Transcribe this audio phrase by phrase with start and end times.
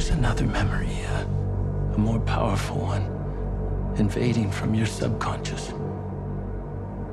[0.00, 1.24] was another memory, uh,
[1.94, 3.04] a more powerful one,
[3.98, 5.74] invading from your subconscious.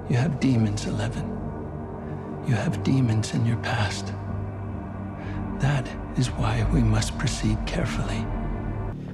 [0.09, 1.25] You have demons, Eleven.
[2.47, 4.13] You have demons in your past.
[5.59, 5.85] That
[6.17, 8.25] is why we must proceed carefully.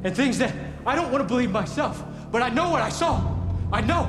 [0.03, 0.53] And things that
[0.85, 3.35] I don't want to believe myself, but I know what I saw.
[3.71, 4.05] I know.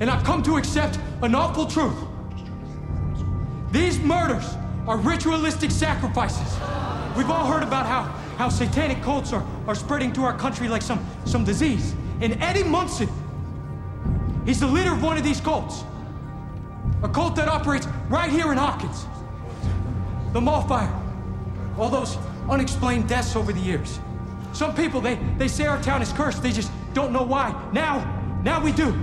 [0.00, 1.98] And I've come to accept an awful truth.
[3.70, 4.48] These murders
[4.86, 6.56] are ritualistic sacrifices.
[7.16, 8.02] We've all heard about how,
[8.36, 11.94] how satanic cults are, are spreading to our country like some, some disease.
[12.20, 13.08] And Eddie Munson,
[14.44, 15.84] he's the leader of one of these cults.
[17.02, 19.06] A cult that operates right here in Hawkins.
[20.32, 20.92] The mall fire.
[21.78, 22.16] All those
[22.48, 23.98] unexplained deaths over the years.
[24.52, 26.42] Some people, they, they say our town is cursed.
[26.42, 27.54] They just don't know why.
[27.72, 28.04] Now,
[28.44, 28.94] now we do.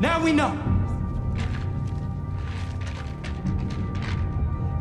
[0.00, 0.77] Now we know.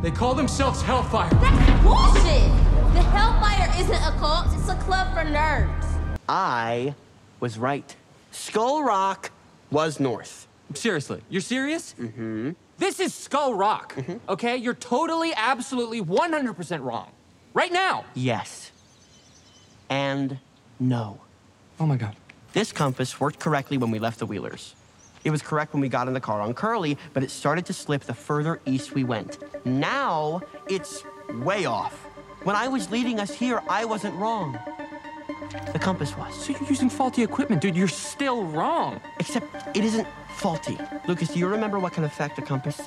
[0.08, 1.30] They call themselves Hellfire.
[1.32, 2.50] That's bullshit!
[2.94, 5.86] The Hellfire isn't a cult, it's a club for nerds.
[6.30, 6.96] I
[7.42, 7.94] was right.
[8.32, 9.32] Skull Rock
[9.70, 10.48] was north.
[10.74, 11.94] Seriously, you're serious?
[12.00, 12.52] Mm-hmm.
[12.78, 13.98] This is Skull Rock,
[14.30, 14.56] okay?
[14.56, 17.12] You're totally, absolutely, 100% wrong.
[17.54, 18.06] Right now.
[18.14, 18.72] Yes.
[19.90, 20.40] And
[20.80, 21.20] no.
[21.82, 22.16] Oh my god.
[22.54, 24.74] This compass worked correctly when we left the Wheelers.
[25.24, 27.74] It was correct when we got in the car on Curly, but it started to
[27.74, 29.38] slip the further east we went.
[29.66, 31.04] Now it's
[31.44, 31.94] way off.
[32.44, 34.58] When I was leading us here, I wasn't wrong.
[35.74, 36.34] The compass was.
[36.46, 37.76] So you're using faulty equipment, dude.
[37.76, 39.02] You're still wrong.
[39.20, 40.78] Except it isn't faulty.
[41.08, 42.82] Lucas, do you remember what can affect a compass?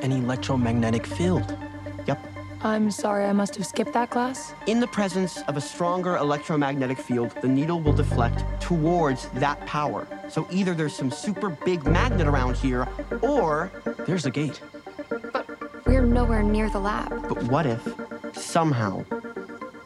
[0.00, 1.56] An electromagnetic field.
[2.64, 4.54] I'm sorry, I must have skipped that class.
[4.66, 10.08] In the presence of a stronger electromagnetic field, the needle will deflect towards that power.
[10.30, 12.88] So either there's some super big magnet around here,
[13.20, 13.70] or
[14.06, 14.62] there's a gate.
[15.30, 15.46] But
[15.84, 17.10] we're nowhere near the lab.
[17.28, 17.86] But what if,
[18.32, 19.04] somehow,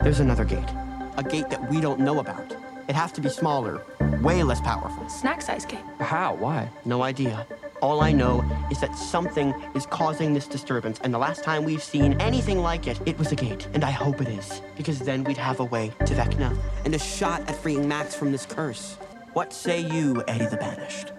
[0.01, 0.71] there's another gate?
[1.17, 2.55] A gate that we don't know about.
[2.89, 3.83] It has to be smaller,
[4.23, 5.09] way less powerful.
[5.09, 5.85] Snack size gate.
[5.99, 6.35] How?
[6.37, 6.71] Why?
[6.85, 7.45] No idea.
[7.81, 11.83] All I know is that something is causing this disturbance, and the last time we've
[11.83, 15.23] seen anything like it, it was a gate, and I hope it is, because then
[15.23, 18.97] we'd have a way to Vecna and a shot at freeing Max from this curse.
[19.33, 21.13] What say you, Eddie the Banished?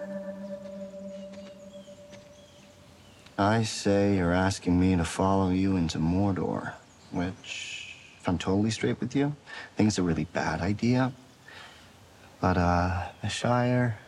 [3.38, 6.74] I say you're asking me to follow you into Mordor,
[7.10, 11.12] which, if I'm totally straight with you, I think it's a really bad idea.
[12.38, 13.98] But, uh, the Shire.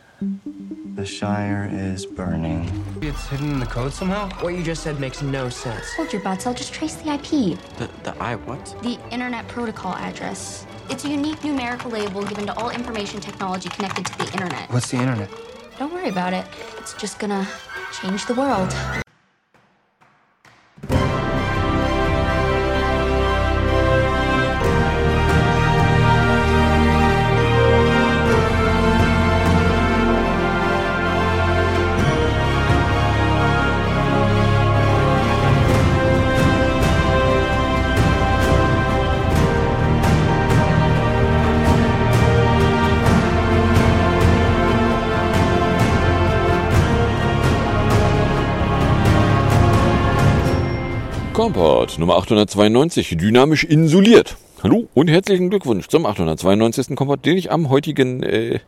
[0.95, 2.69] The Shire is burning.
[3.01, 4.29] It's hidden in the code somehow?
[4.41, 5.93] What you just said makes no sense.
[5.95, 7.59] Hold your butts, I'll just trace the IP.
[7.77, 8.75] The, the I what?
[8.83, 10.65] The Internet Protocol address.
[10.89, 14.71] It's a unique numerical label given to all information technology connected to the Internet.
[14.71, 15.29] What's the internet?
[15.79, 16.45] Don't worry about it.
[16.77, 17.47] It's just gonna
[18.01, 18.73] change the world.
[51.43, 54.37] Kompott Nummer 892, dynamisch insuliert.
[54.63, 56.95] Hallo und herzlichen Glückwunsch zum 892.
[56.95, 58.59] Kompott, den ich am heutigen äh,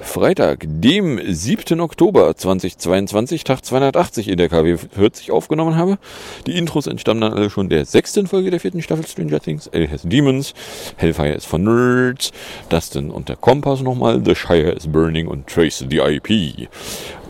[0.00, 1.80] Freitag, dem 7.
[1.80, 5.98] Oktober 2022, Tag 280 in der KW 40 aufgenommen habe.
[6.46, 9.66] Die Intros entstammen dann alle schon der sechsten Folge der vierten Staffel Stranger Things.
[9.66, 10.54] L has Demons,
[10.96, 12.32] Hellfire is for Nerds,
[12.70, 16.70] Dustin und der Kompass nochmal, The Shire is Burning und Trace the IP.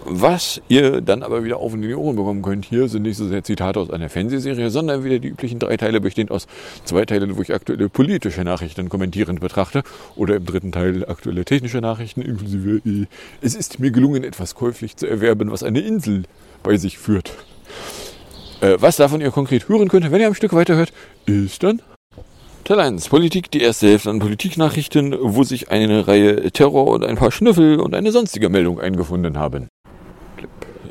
[0.05, 3.29] Was ihr dann aber wieder auf in die Ohren bekommen könnt, hier sind nicht so
[3.29, 6.47] sehr Zitate aus einer Fernsehserie, sondern wieder die üblichen drei Teile, bestehend aus
[6.85, 9.85] zwei Teilen, wo ich aktuelle politische Nachrichten kommentierend betrachte,
[10.17, 13.07] oder im dritten Teil aktuelle technische Nachrichten, inklusive äh,
[13.41, 16.25] es ist mir gelungen, etwas käuflich zu erwerben, was eine Insel
[16.63, 17.33] bei sich führt.
[18.61, 20.93] Äh, was davon ihr konkret hören könnt, wenn ihr am Stück weiterhört,
[21.27, 21.81] ist dann
[22.65, 23.09] Teil 1.
[23.09, 27.81] Politik, die erste Hälfte an Politiknachrichten, wo sich eine Reihe Terror und ein paar Schnüffel
[27.81, 29.69] und eine sonstige Meldung eingefunden haben.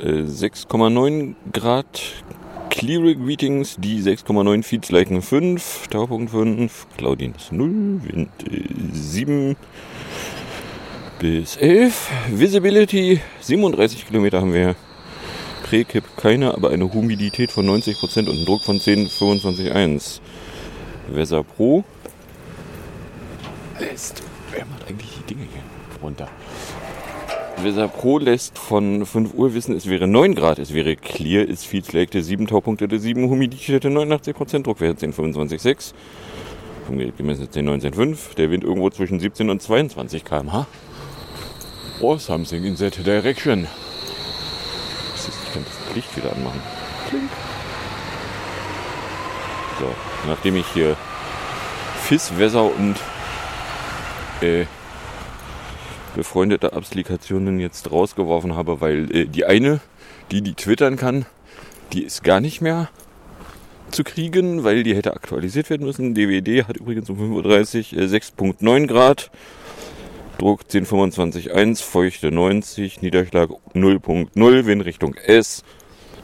[0.02, 2.02] Äh, 6,9 Grad
[2.72, 8.64] Clear Greetings, die 6,9 Feeds liken 5, Taupunkt 5, Claudinus 0, Wind äh,
[8.94, 9.56] 7
[11.20, 14.76] bis 11, Visibility 37 Kilometer haben wir.
[15.64, 20.20] Präkipp keine, aber eine Humidität von 90% und einen Druck von 10, 25,1.
[21.10, 21.84] Weser Pro.
[23.78, 25.62] Wer macht eigentlich die Dinge hier
[26.02, 26.28] runter?
[27.64, 31.66] Weser Pro lässt von 5 Uhr wissen, es wäre 9 Grad, es wäre clear, ist
[31.66, 35.94] viel legte 7 Taupunkte, 7 Humidität 89%, Druckwert 10, 25,6.
[36.86, 38.36] Vom Gerät gemessen ist 10,19,5.
[38.36, 40.68] Der Wind irgendwo zwischen 17 und 22 km/h.
[42.02, 43.68] Or something in that direction.
[45.16, 46.62] Ich kann das Licht wieder anmachen.
[47.10, 47.30] Klink.
[49.80, 49.88] So,
[50.28, 50.98] nachdem ich hier
[52.04, 52.96] Fiss, Wässer und
[54.42, 54.66] äh,
[56.16, 59.80] befreundete Applikationen jetzt rausgeworfen habe, weil äh, die eine,
[60.32, 61.26] die die twittern kann,
[61.94, 62.90] die ist gar nicht mehr
[63.92, 66.16] zu kriegen, weil die hätte aktualisiert werden müssen.
[66.16, 69.32] DWD hat übrigens um 5.30 Uhr äh, 6.9 Grad,
[70.38, 75.64] Druck 1025.1, Feuchte 90, Niederschlag 0.0, Windrichtung S,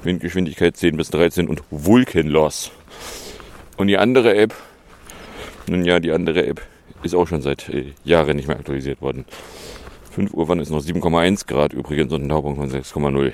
[0.04, 2.72] Windgeschwindigkeit 10 bis 13 und Vulcan Loss.
[3.78, 4.54] Und die andere App,
[5.68, 6.62] nun ja, die andere App
[7.04, 9.26] ist auch schon seit äh, Jahren nicht mehr aktualisiert worden.
[10.18, 13.34] 5 Uhr wann ist noch 7,1 Grad übrigens und ein Taupunkt von 6,0.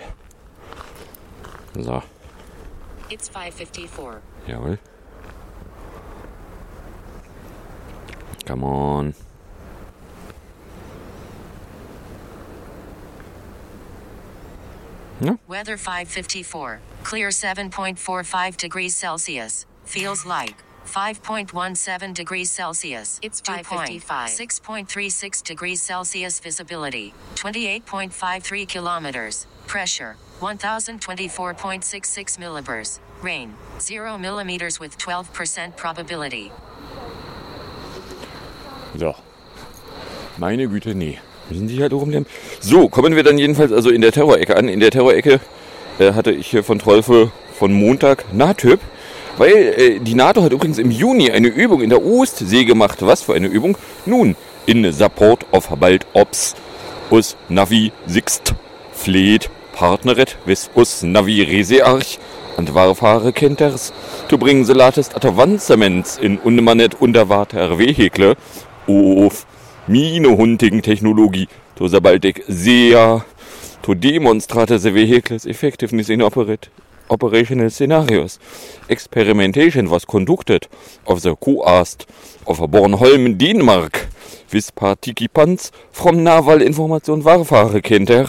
[1.75, 2.03] So.
[3.09, 4.21] It's 554.
[4.47, 4.77] Jawohl.
[8.45, 9.15] Come on.
[15.21, 15.37] Ja.
[15.47, 16.79] Weather 554.
[17.05, 19.65] Clear 7.45 degrees Celsius.
[19.85, 23.19] Feels like 5.17 degrees Celsius.
[23.21, 24.29] It's 555.
[24.29, 27.13] 6.36 degrees Celsius visibility.
[27.35, 29.47] 28.53 kilometers.
[29.67, 32.99] Pressure 1024.66 millibars.
[33.21, 36.51] Rain 0 millimeters with 12% probability.
[38.95, 39.15] So.
[40.37, 41.19] Meine Güte, nee.
[41.49, 42.25] Müssen Sie halt rumnehmen.
[42.59, 44.67] So, kommen wir dann jedenfalls also in der Terrorecke an.
[44.67, 45.39] In der Terrorecke
[45.99, 48.79] äh, hatte ich hier von Trolfe von Montag NATÜB,
[49.37, 52.99] weil äh, die NATO hat übrigens im Juni eine Übung in der Ostsee gemacht.
[53.01, 53.77] Was für eine Übung?
[54.05, 54.35] Nun,
[54.65, 56.55] in Support of bald Ops.
[57.11, 58.55] Us Navi Sixt.
[58.93, 62.19] Fleht Partneret vis us Navi Research.
[62.55, 63.91] And Warfare Kenters
[64.29, 68.35] to bring the latest advancements in unmannet underwater vehicle.
[68.87, 69.45] Of
[69.87, 71.47] Mine-hunting Technologie.
[71.75, 73.23] To Baltic Sea
[73.83, 76.69] to demonstrate the vehicle's effectiveness in operate,
[77.13, 78.39] operational scenarios.
[78.89, 80.67] Experimentation was conducted
[81.07, 82.05] of the coast
[82.47, 84.07] of Bornholm, Denmark,
[84.51, 88.27] with participants from Naval Information Warfare Center,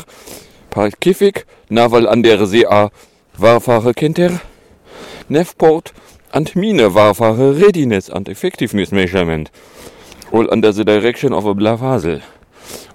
[0.70, 2.64] Pacific Naval an der See
[3.38, 4.40] Warfare Center,
[5.28, 5.92] Nevport
[6.32, 9.50] and Mine Warfare Readiness and Effectiveness Measurement.
[10.32, 12.20] All under the direction of a Blavasel.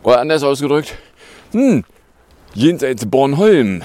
[0.03, 0.97] Oder anders ausgedrückt,
[1.51, 1.83] hm,
[2.55, 3.81] jenseits Bornholm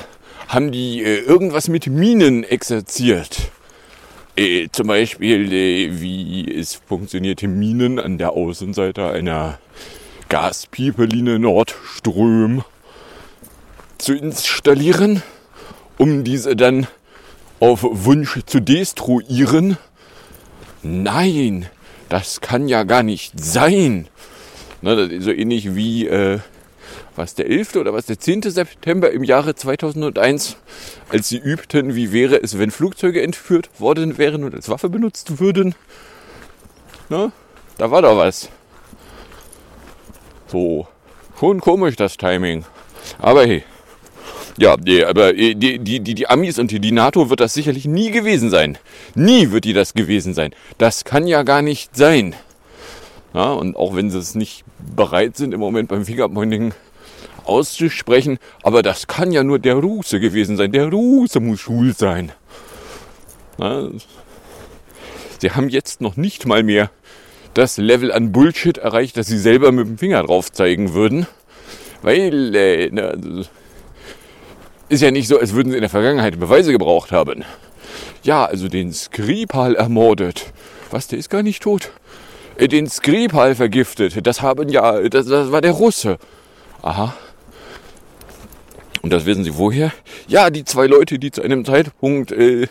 [0.48, 3.50] haben die äh, irgendwas mit Minen exerziert.
[4.36, 9.58] Äh, zum Beispiel, äh, wie es funktionierte, Minen an der Außenseite einer
[10.28, 12.64] Gaspipeline Nordström
[13.98, 15.22] zu installieren,
[15.98, 16.86] um diese dann
[17.60, 19.78] auf Wunsch zu destruieren.
[20.82, 21.66] Nein,
[22.08, 24.08] das kann ja gar nicht sein.
[24.82, 26.40] Ne, so ähnlich wie äh,
[27.16, 27.76] was der 11.
[27.76, 28.42] oder was der 10.
[28.42, 30.56] September im Jahre 2001,
[31.08, 35.38] als sie übten, wie wäre es, wenn Flugzeuge entführt worden wären und als Waffe benutzt
[35.38, 35.74] würden.
[37.08, 37.32] Ne?
[37.78, 38.48] Da war doch was.
[40.48, 40.86] So,
[41.38, 42.64] schon komisch das Timing.
[43.18, 43.64] Aber hey.
[44.56, 47.86] Ja, nee, aber die, die, die, die Amis und die, die NATO wird das sicherlich
[47.86, 48.78] nie gewesen sein.
[49.16, 50.54] Nie wird die das gewesen sein.
[50.78, 52.36] Das kann ja gar nicht sein.
[53.34, 56.72] Ja, und auch wenn sie es nicht bereit sind, im Moment beim Fingerpointing
[57.44, 60.72] auszusprechen, aber das kann ja nur der Russe gewesen sein.
[60.72, 62.32] Der Russe muss schul sein.
[63.58, 63.88] Ja,
[65.38, 66.90] sie haben jetzt noch nicht mal mehr
[67.54, 71.26] das Level an Bullshit erreicht, dass sie selber mit dem Finger drauf zeigen würden.
[72.02, 73.14] Weil, äh, na,
[74.88, 77.44] ist ja nicht so, als würden sie in der Vergangenheit Beweise gebraucht haben.
[78.22, 80.52] Ja, also den Skripal ermordet.
[80.90, 81.90] Was, der ist gar nicht tot?
[82.56, 84.26] Äh, Den Skripal vergiftet.
[84.26, 86.18] Das haben ja, das, das war der Russe.
[86.82, 87.14] Aha.
[89.04, 89.92] Und das wissen Sie woher?
[90.28, 92.68] Ja, die zwei Leute, die zu einem Zeitpunkt äh,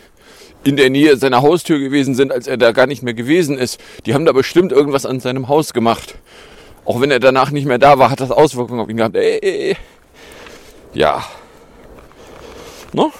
[0.64, 3.80] in der Nähe seiner Haustür gewesen sind, als er da gar nicht mehr gewesen ist,
[4.04, 6.16] die haben da bestimmt irgendwas an seinem Haus gemacht.
[6.84, 9.14] Auch wenn er danach nicht mehr da war, hat das Auswirkungen auf ihn gehabt.
[9.14, 9.74] Äh, äh,
[10.92, 11.24] ja.
[12.92, 13.12] No?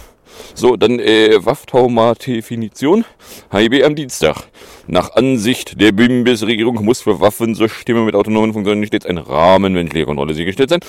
[0.56, 3.04] So, dann äh, Wafftauma-Definition.
[3.52, 4.48] HIB am Dienstag.
[4.88, 10.34] Nach Ansicht der Bundesregierung muss für Waffensysteme mit autonomen Funktionen stets ein Rahmen menschlicher Kontrolle
[10.34, 10.80] sichergestellt sein,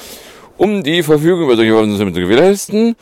[0.57, 2.95] um die Verfügung über solche Waffensysteme zu gewährleisten.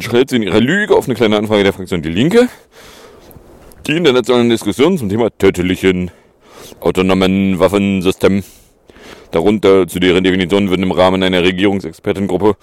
[0.00, 2.48] Schreibt sie in ihrer Lüge auf eine kleine Anfrage der Fraktion Die Linke.
[3.86, 6.10] Die internationalen Diskussionen zum Thema tödlichen
[6.80, 8.42] autonomen Waffensystemen
[9.30, 12.56] Darunter zu deren Definition würden im Rahmen einer Regierungsexpertengruppe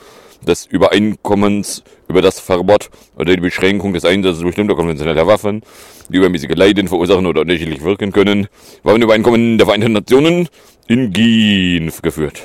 [0.46, 5.62] des Übereinkommens über das Verbot oder die Beschränkung des Einsatzes bestimmter konventioneller Waffen,
[6.10, 8.48] die übermäßige Leiden verursachen oder unterschiedlich wirken können,
[8.84, 10.50] Waffenübereinkommen der Vereinten Nationen
[10.88, 12.42] in Genf geführt.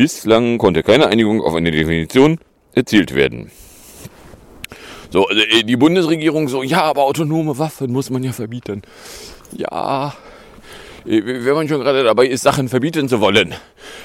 [0.00, 2.38] Bislang konnte keine Einigung auf eine Definition
[2.72, 3.50] erzielt werden.
[5.10, 8.80] So, also, äh, die Bundesregierung so, ja, aber autonome Waffen muss man ja verbieten.
[9.54, 10.14] Ja,
[11.04, 13.54] äh, wenn man schon gerade dabei ist, Sachen verbieten zu wollen.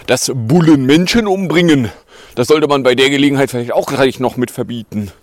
[0.05, 1.89] Das Bullen Menschen umbringen,
[2.35, 5.13] das sollte man bei der Gelegenheit vielleicht auch gleich noch mit verbieten.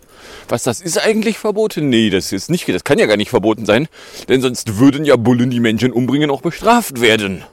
[0.49, 1.91] Was das ist eigentlich verboten?
[1.91, 3.88] Nee, das ist nicht, das kann ja gar nicht verboten sein,
[4.31, 7.45] denn sonst würden ja Bullen, die Menschen umbringen, auch bestraft werden.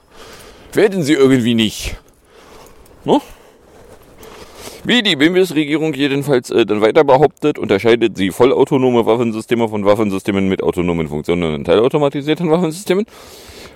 [0.72, 1.98] Werden sie irgendwie nicht.
[3.04, 3.22] No?
[4.84, 10.62] Wie die Bundesregierung jedenfalls äh, dann weiter behauptet, unterscheidet sie vollautonome Waffensysteme von Waffensystemen mit
[10.62, 13.04] autonomen Funktionen und teilautomatisierten Waffensystemen.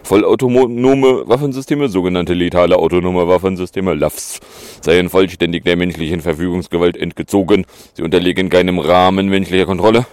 [0.02, 4.40] Vollautonome Waffensysteme, sogenannte letale autonome Waffensysteme, LAFs,
[4.83, 7.64] seien vollständig der menschlichen Verfügungsgewalt entgezogen.
[7.95, 10.07] Sie unterliegen keinem Rahmen menschlicher Kontrolle.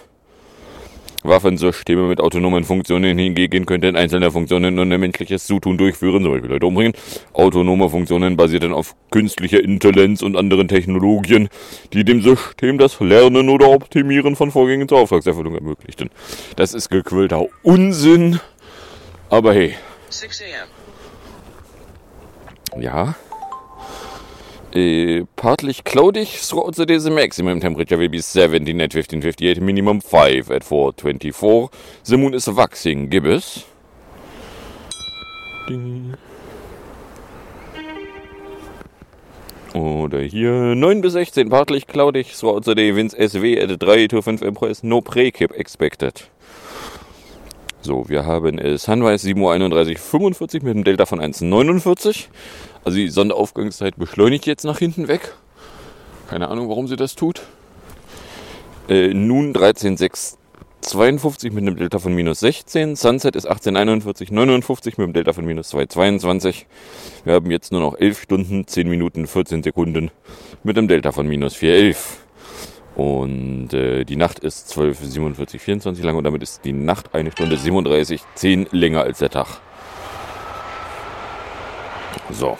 [1.22, 6.50] Waffensysteme mit autonomen Funktionen hingegen könnten einzelne Funktionen nur ein menschliches Zutun durchführen, zum Beispiel
[6.50, 6.94] Leute umbringen.
[7.32, 11.48] Autonome Funktionen basierten auf künstlicher Intelligenz und anderen Technologien,
[11.92, 16.10] die dem System das Lernen oder Optimieren von Vorgängen zur Auftragserfüllung ermöglichten.
[16.56, 18.40] Das ist gequillter Unsinn,
[19.28, 19.74] aber hey.
[22.78, 23.14] Ja.
[24.74, 26.96] Uh, partly cloudy throughout the day.
[26.96, 31.68] The maximum temperature will be 17 at 1558, minimum 5 at 424.
[32.04, 33.66] The moon is waxing gibbous.
[35.68, 36.14] Ding.
[39.74, 42.92] Oder hier 9 bis 16, partly cloudy throughout the day.
[42.92, 44.82] Winds SW at 3 to 5 MPS.
[44.82, 46.22] No pre-kip expected.
[47.84, 52.26] So, wir haben äh, Sunrise 7.31 Uhr mit einem Delta von 1,49.
[52.84, 55.34] Also die Sonnenaufgangszeit beschleunigt jetzt nach hinten weg.
[56.30, 57.42] Keine Ahnung, warum sie das tut.
[58.88, 62.94] Äh, nun 13,652 mit einem Delta von minus 16.
[62.94, 66.66] Sunset ist 18,41, 59 mit einem Delta von minus 2,22.
[67.24, 70.12] Wir haben jetzt nur noch 11 Stunden, 10 Minuten, 14 Sekunden
[70.62, 72.21] mit einem Delta von minus 4,11.
[72.94, 77.32] Und äh, die Nacht ist 12, 47, 24 lang und damit ist die Nacht eine
[77.32, 79.46] Stunde 37, 10 länger als der Tag.
[82.30, 82.56] So.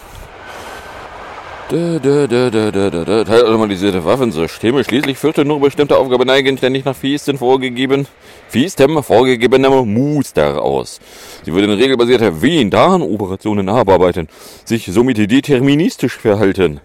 [1.68, 4.82] Teilautomatisierte Waffensysteme.
[4.84, 8.06] Schließlich führte nur bestimmte Aufgaben eigenständig nach Fiesten vorgegeben,
[8.48, 11.00] Fiestem vorgegebenem Muster aus.
[11.44, 14.28] Sie würden regelbasierte Wien-Darn-Operationen abarbeiten,
[14.66, 16.82] sich somit deterministisch verhalten.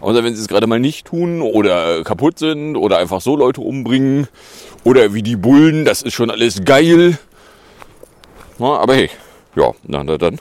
[0.00, 3.60] Außer wenn sie es gerade mal nicht tun oder kaputt sind oder einfach so Leute
[3.60, 4.28] umbringen
[4.84, 7.18] oder wie die Bullen, das ist schon alles geil.
[8.58, 9.10] Na, aber hey,
[9.56, 10.40] ja, na, na dann.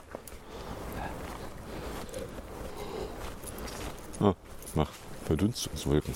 [5.29, 6.15] Verdunstungswolken.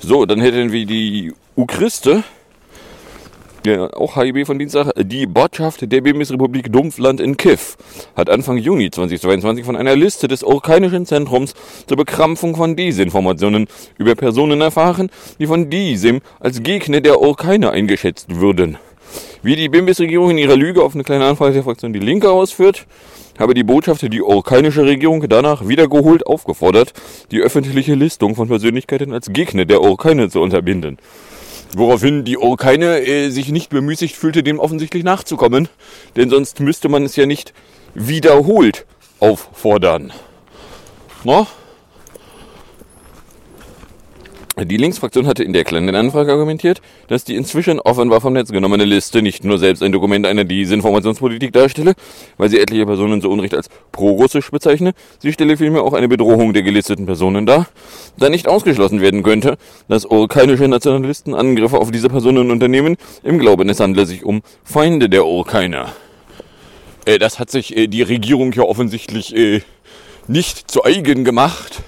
[0.00, 2.24] So, dann hätten wir die Ukriste.
[3.66, 4.92] Ja, auch HIB von Dienstag.
[4.96, 7.76] Die Botschaft der Bundesrepublik Dumpfland in Kiff
[8.16, 11.52] hat Anfang Juni 2022 von einer Liste des Orkanischen Zentrums
[11.86, 18.34] zur Bekrampfung von Desinformationen über Personen erfahren, die von diesem als Gegner der Orkane eingeschätzt
[18.34, 18.78] würden.
[19.42, 22.86] Wie die Bundesregierung in ihrer Lüge auf eine kleine Anfrage der Fraktion Die Linke ausführt,
[23.38, 26.94] habe die Botschaft die orkanische Regierung danach wiedergeholt aufgefordert,
[27.30, 30.96] die öffentliche Listung von Persönlichkeiten als Gegner der Orkane zu unterbinden.
[31.74, 35.68] Woraufhin die Orkane äh, sich nicht bemüßigt fühlte, dem offensichtlich nachzukommen,
[36.16, 37.52] denn sonst müsste man es ja nicht
[37.94, 38.86] wiederholt
[39.20, 40.12] auffordern.
[41.24, 41.46] No?
[44.64, 48.50] Die Linksfraktion hatte in der kleinen Anfrage argumentiert, dass die inzwischen offenbar vom Netz.
[48.50, 51.94] Genommene Liste nicht nur selbst ein Dokument einer Desinformationspolitik darstelle,
[52.36, 56.52] weil sie etliche Personen so unrecht als pro-russisch bezeichne, sie stelle vielmehr auch eine Bedrohung
[56.52, 57.68] der gelisteten Personen dar,
[58.18, 59.56] da nicht ausgeschlossen werden könnte,
[59.88, 65.08] dass orkanische Nationalisten Angriffe auf diese Personen unternehmen, im Glauben es handle sich um Feinde
[65.08, 65.92] der Orkaner.
[67.06, 69.62] Äh, das hat sich äh, die Regierung ja offensichtlich äh,
[70.26, 71.82] nicht zu eigen gemacht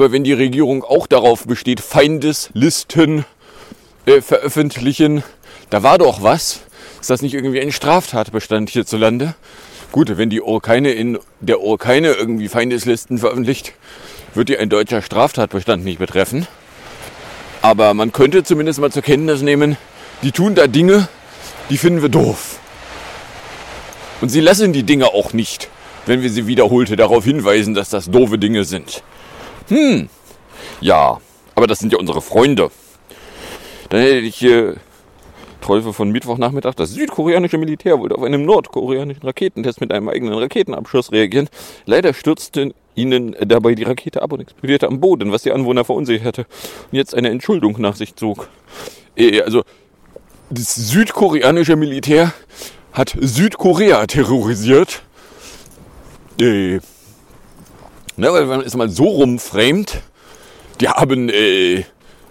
[0.00, 3.26] aber wenn die Regierung auch darauf besteht, Feindeslisten
[4.06, 5.22] äh, veröffentlichen,
[5.68, 6.60] da war doch was.
[7.02, 9.34] Ist das nicht irgendwie ein Straftatbestand hierzulande?
[9.92, 13.74] Gut, wenn die Urkeine in der Urkeine irgendwie Feindeslisten veröffentlicht,
[14.32, 16.46] wird die ein deutscher Straftatbestand nicht betreffen.
[17.60, 19.76] Aber man könnte zumindest mal zur Kenntnis nehmen,
[20.22, 21.08] die tun da Dinge,
[21.68, 22.58] die finden wir doof.
[24.22, 25.68] Und sie lassen die Dinge auch nicht,
[26.06, 29.02] wenn wir sie wiederholte darauf hinweisen, dass das doofe Dinge sind.
[29.70, 30.08] Hm,
[30.80, 31.18] ja,
[31.54, 32.70] aber das sind ja unsere Freunde.
[33.88, 34.76] Dann hätte ich hier
[35.70, 36.74] Verkäufe von Mittwochnachmittag.
[36.74, 41.48] Das südkoreanische Militär wollte auf einem nordkoreanischen Raketentest mit einem eigenen Raketenabschuss reagieren.
[41.86, 46.46] Leider stürzte ihnen dabei die Rakete ab und explodierte am Boden, was die Anwohner verunsicherte
[46.90, 48.48] und jetzt eine Entschuldung nach sich zog.
[49.16, 49.62] Äh, Also,
[50.50, 52.32] das südkoreanische Militär
[52.92, 55.02] hat Südkorea terrorisiert.
[58.20, 60.02] Na, weil wenn man es mal so rumframet,
[60.78, 61.84] die haben äh,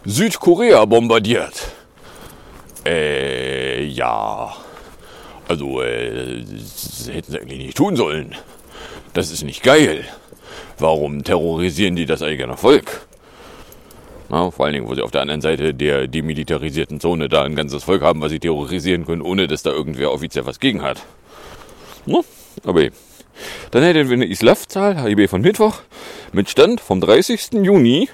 [0.06, 1.72] Südkorea bombardiert.
[2.86, 4.56] Äh, ja.
[5.48, 6.46] Also, äh,
[7.12, 8.36] hätten sie eigentlich nicht tun sollen.
[9.16, 10.06] Das ist nicht geil.
[10.78, 13.08] Warum terrorisieren die das eigene Volk?
[14.30, 17.56] Na, vor allen Dingen, wo sie auf der anderen Seite der demilitarisierten Zone da ein
[17.56, 21.02] ganzes Volk haben, was sie terrorisieren können, ohne dass da irgendwer offiziell was gegen hat.
[22.06, 22.24] No,
[22.64, 22.90] aber.
[23.72, 25.82] Dann hätten wir eine ISLAF-Zahl, HIB von Mittwoch,
[26.32, 27.52] mit Stand vom 30.
[27.64, 28.10] Juni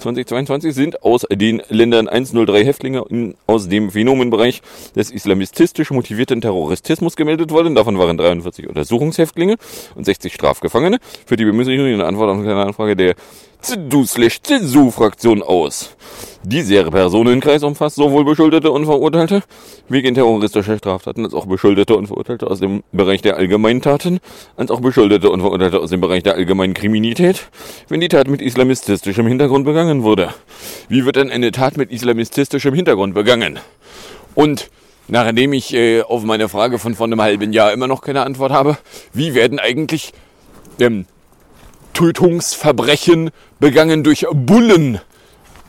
[0.00, 4.60] 2022 sind aus den Ländern 103 Häftlinge in, aus dem Phänomenbereich
[4.94, 7.74] des islamistisch motivierten Terrorismus gemeldet worden.
[7.74, 9.56] Davon waren 43 Untersuchungshäftlinge
[9.94, 10.98] und 60 Strafgefangene.
[11.26, 13.14] Für die Bemüßigung in Antwort auf eine Anfrage der
[13.60, 15.96] CDU-Fraktion aus.
[16.42, 19.42] Dieser Personenkreis umfasst sowohl Beschuldete und Verurteilte
[19.88, 24.20] wegen terroristischer Straftaten als auch Beschuldete und Verurteilte aus dem Bereich der Allgemeintaten,
[24.56, 27.48] als auch Beschuldete und Verurteilte aus dem Bereich der allgemeinen Kriminalität,
[27.88, 30.34] wenn die Tat mit islamistischem Hintergrund begangen wurde.
[30.88, 33.58] Wie wird denn eine Tat mit islamistischem Hintergrund begangen?
[34.34, 34.68] Und
[35.08, 38.52] nachdem ich äh, auf meine Frage von vor einem halben Jahr immer noch keine Antwort
[38.52, 38.76] habe,
[39.12, 40.12] wie werden eigentlich
[40.78, 41.06] ähm,
[41.94, 45.00] Tötungsverbrechen begangen durch Bullen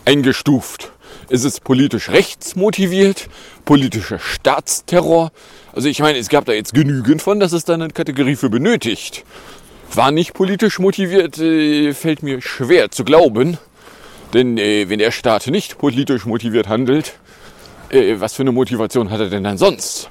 [0.05, 0.91] eingestuft.
[1.29, 3.29] Ist es politisch rechtsmotiviert,
[3.63, 5.31] politischer Staatsterror?
[5.73, 8.49] Also ich meine, es gab da jetzt genügend von, dass es da eine Kategorie für
[8.49, 9.23] benötigt.
[9.93, 13.57] War nicht politisch motiviert, äh, fällt mir schwer zu glauben.
[14.33, 17.13] Denn äh, wenn der Staat nicht politisch motiviert handelt,
[17.89, 20.09] äh, was für eine Motivation hat er denn dann sonst?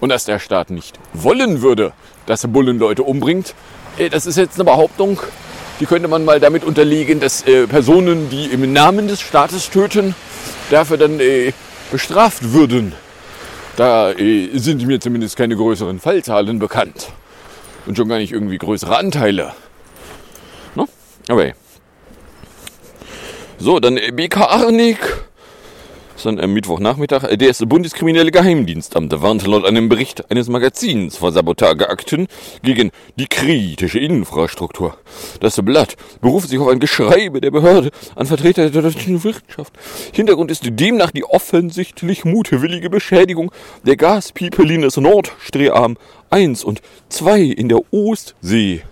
[0.00, 1.92] Und dass der Staat nicht wollen würde,
[2.26, 3.54] dass er Bullen Leute umbringt,
[4.10, 5.20] das ist jetzt eine Behauptung,
[5.80, 10.14] die könnte man mal damit unterlegen, dass äh, Personen, die im Namen des Staates töten,
[10.70, 11.52] dafür dann äh,
[11.90, 12.94] bestraft würden.
[13.76, 17.08] Da äh, sind mir zumindest keine größeren Fallzahlen bekannt.
[17.86, 19.52] Und schon gar nicht irgendwie größere Anteile.
[21.28, 21.54] Aber hey.
[23.58, 24.98] So, dann äh, BK Arnik.
[26.22, 27.24] Dann am Mittwochnachmittag.
[27.24, 32.28] Äh, Der erste bundeskriminelle Geheimdienstamte warnte laut einem Bericht eines Magazins vor Sabotageakten
[32.62, 34.96] gegen die kritische Infrastruktur.
[35.40, 39.72] Das Blatt beruft sich auf ein Geschreibe der Behörde an Vertreter der deutschen Wirtschaft.
[40.12, 43.50] Hintergrund ist demnach die offensichtlich mutwillige Beschädigung
[43.84, 45.96] der Gaspipeline des Nordstrearm
[46.30, 48.82] 1 und 2 in der Ostsee.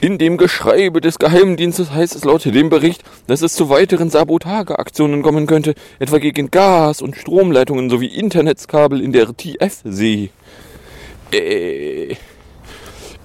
[0.00, 5.22] In dem Geschreibe des Geheimdienstes heißt es laut dem Bericht, dass es zu weiteren Sabotageaktionen
[5.22, 10.30] kommen könnte, etwa gegen Gas- und Stromleitungen sowie Internetskabel in der TF-See.
[11.32, 12.16] Äh,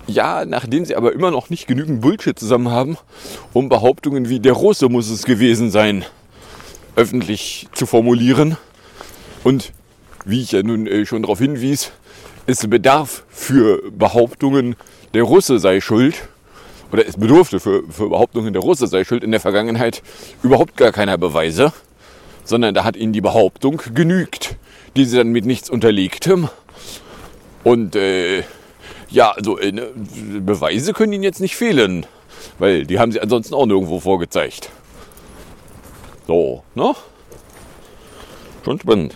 [0.07, 2.97] ja, nachdem sie aber immer noch nicht genügend Bullshit zusammen haben,
[3.53, 6.05] um Behauptungen wie der Russe muss es gewesen sein,
[6.95, 8.57] öffentlich zu formulieren.
[9.43, 9.73] Und
[10.25, 11.91] wie ich ja nun äh, schon darauf hinwies,
[12.45, 14.75] es bedarf für Behauptungen,
[15.13, 16.29] der Russe sei schuld,
[16.91, 20.01] oder es bedurfte für, für Behauptungen, der Russe sei schuld in der Vergangenheit
[20.43, 21.73] überhaupt gar keiner Beweise,
[22.43, 24.55] sondern da hat ihnen die Behauptung genügt,
[24.95, 26.49] die sie dann mit nichts unterlegtem.
[27.63, 28.43] Und äh,
[29.09, 29.87] ja, also äh, ne,
[30.39, 32.05] Beweise können ihnen jetzt nicht fehlen,
[32.57, 34.69] weil die haben sie ansonsten auch nirgendwo vorgezeigt.
[36.27, 36.93] So, ne?
[38.63, 39.15] Schon spannend.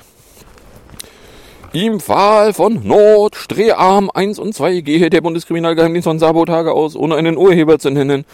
[1.73, 7.35] Im Fall von Nordstrearm 1 und 2 gehe der Bundeskriminalgeheimdienst von Sabotage aus, ohne einen
[7.35, 8.25] Urheber zu nennen.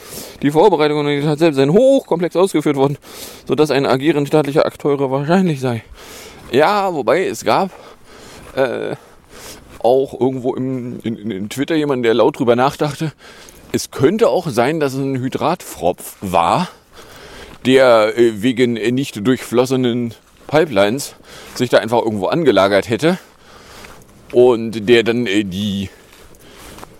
[0.41, 2.97] Die Vorbereitungen und die Tat selbst seien hochkomplex ausgeführt worden,
[3.47, 5.85] sodass ein Agieren staatlicher Akteure wahrscheinlich sei.
[6.51, 7.71] Ja, wobei es gab
[8.57, 8.97] äh,
[9.81, 13.13] auch irgendwo im, in, in, in Twitter jemanden, der laut drüber nachdachte,
[13.71, 16.67] es könnte auch sein, dass es ein Hydratfropf war,
[17.65, 20.13] der äh, wegen nicht durchflossenen
[20.47, 21.15] Pipelines
[21.55, 23.17] sich da einfach irgendwo angelagert hätte
[24.33, 25.89] und der dann äh, die,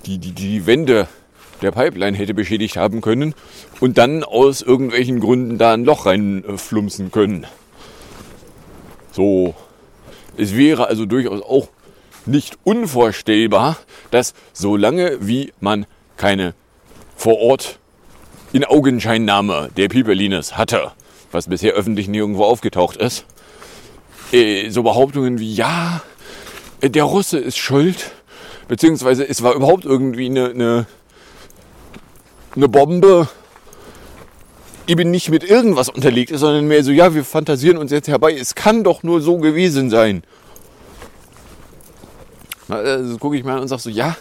[0.05, 1.07] die, die, die Wände
[1.61, 3.35] der Pipeline hätte beschädigt haben können
[3.79, 7.45] und dann aus irgendwelchen Gründen da ein Loch reinflumpsen können.
[9.11, 9.55] So,
[10.37, 11.67] es wäre also durchaus auch
[12.25, 13.77] nicht unvorstellbar,
[14.11, 15.85] dass solange wie man
[16.17, 16.53] keine
[17.15, 17.79] vor Ort
[18.53, 20.91] in Augenscheinnahme der Pipelines hatte,
[21.31, 23.25] was bisher öffentlich nirgendwo aufgetaucht ist,
[24.31, 26.01] äh, so Behauptungen wie, ja,
[26.81, 28.11] der Russe ist schuld,
[28.67, 30.87] beziehungsweise es war überhaupt irgendwie eine, eine,
[32.55, 33.27] eine Bombe,
[34.87, 38.33] eben nicht mit irgendwas unterlegt ist, sondern mehr so, ja, wir fantasieren uns jetzt herbei,
[38.33, 40.23] es kann doch nur so gewesen sein.
[42.67, 44.15] Also gucke ich mir an und sage so, ja,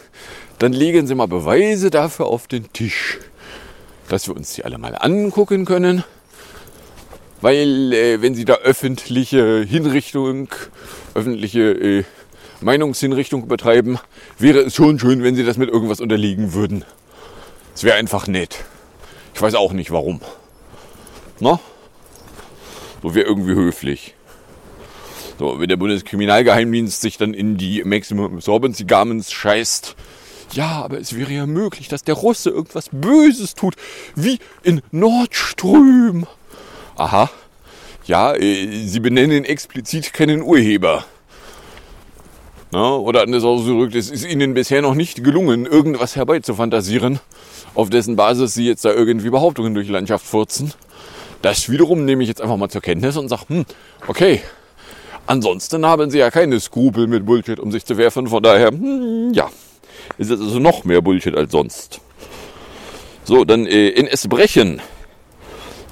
[0.59, 3.19] dann legen Sie mal Beweise dafür auf den Tisch,
[4.09, 6.05] dass wir uns die alle mal angucken können.
[7.41, 10.49] Weil äh, wenn Sie da öffentliche Hinrichtung,
[11.15, 12.05] öffentliche äh,
[12.61, 13.99] Meinungshinrichtung betreiben,
[14.39, 16.85] wäre es schon schön, wenn Sie das mit irgendwas unterlegen würden.
[17.75, 18.65] Es wäre einfach nett.
[19.35, 20.21] Ich weiß auch nicht warum.
[21.41, 21.61] Na?
[23.03, 24.15] So wäre irgendwie höflich.
[25.39, 29.95] So, wenn der Bundeskriminalgeheimdienst sich dann in die Maximum Absorbency Garments scheißt.
[30.53, 33.77] Ja, aber es wäre ja möglich, dass der Russe irgendwas Böses tut,
[34.17, 36.27] wie in Nordström.
[36.97, 37.31] Aha.
[38.07, 41.05] Ja, äh, sie benennen explizit keinen Urheber.
[42.71, 47.19] Na, oder anders ausgedrückt, es ist ihnen bisher noch nicht gelungen, irgendwas herbeizufantasieren,
[47.75, 50.75] auf dessen Basis sie jetzt da irgendwie Behauptungen durch die Landschaft furzen.
[51.41, 53.65] Das wiederum nehme ich jetzt einfach mal zur Kenntnis und sage, hm,
[54.07, 54.43] okay,
[55.27, 59.33] ansonsten haben sie ja keine Skrupel mit Bullshit um sich zu werfen, von daher, hm,
[59.33, 59.49] ja,
[60.19, 62.03] ist es also noch mehr Bullshit als sonst.
[63.25, 64.83] So, dann äh, in Esbrechen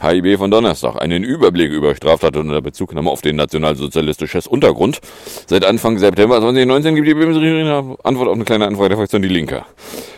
[0.01, 5.01] HIB von Donnerstag einen Überblick über Straftaten unter Bezugnahme auf den nationalsozialistisches Untergrund.
[5.47, 9.29] Seit Anfang September 2019 gibt die Bundesregierung Antwort auf eine kleine Anfrage der Fraktion Die
[9.29, 9.65] Linke.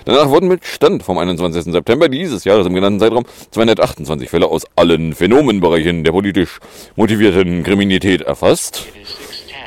[0.05, 1.73] Danach wurden mit Stand vom 21.
[1.73, 6.59] September dieses Jahres im genannten Zeitraum 228 Fälle aus allen Phänomenbereichen der politisch
[6.97, 8.87] motivierten Kriminalität erfasst,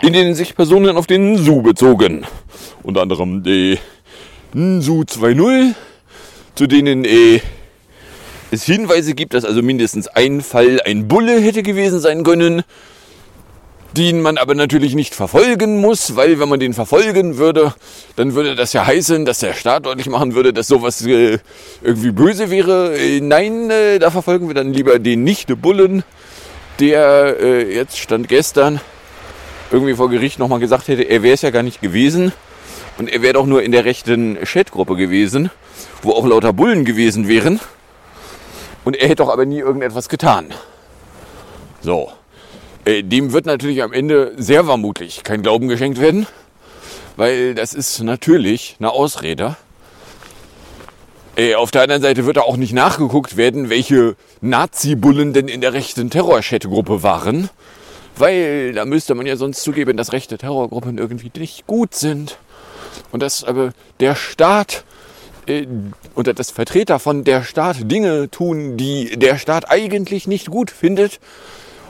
[0.02, 2.26] in denen sich Personen auf den NSU bezogen.
[2.84, 3.78] Unter anderem die
[4.54, 5.76] NSU 2.0,
[6.56, 7.40] zu denen äh,
[8.52, 12.64] es Hinweise gibt, dass also mindestens ein Fall ein Bulle hätte gewesen sein können,
[13.98, 17.74] den man aber natürlich nicht verfolgen muss, weil wenn man den verfolgen würde,
[18.16, 21.40] dann würde das ja heißen, dass der Staat deutlich machen würde, dass sowas äh,
[21.82, 22.98] irgendwie böse wäre.
[22.98, 26.04] Äh, nein, äh, da verfolgen wir dann lieber den Nicht-Bullen,
[26.80, 28.80] der äh, jetzt stand gestern
[29.72, 32.34] irgendwie vor Gericht nochmal gesagt hätte, er wäre es ja gar nicht gewesen
[32.98, 35.50] und er wäre doch nur in der rechten Chatgruppe gewesen,
[36.02, 37.60] wo auch lauter Bullen gewesen wären.
[38.84, 40.54] Und er hätte doch aber nie irgendetwas getan.
[41.82, 42.12] So.
[42.86, 46.26] Äh, dem wird natürlich am Ende sehr vermutlich kein Glauben geschenkt werden,
[47.16, 49.56] weil das ist natürlich eine Ausrede.
[51.36, 55.62] Äh, auf der anderen Seite wird da auch nicht nachgeguckt werden, welche Nazi-Bullen denn in
[55.62, 57.50] der rechten Terrorchat-Gruppe waren,
[58.18, 62.38] weil da müsste man ja sonst zugeben, dass rechte Terrorgruppen irgendwie nicht gut sind
[63.12, 64.84] und dass aber der Staat
[66.16, 71.20] oder dass Vertreter von der Staat Dinge tun, die der Staat eigentlich nicht gut findet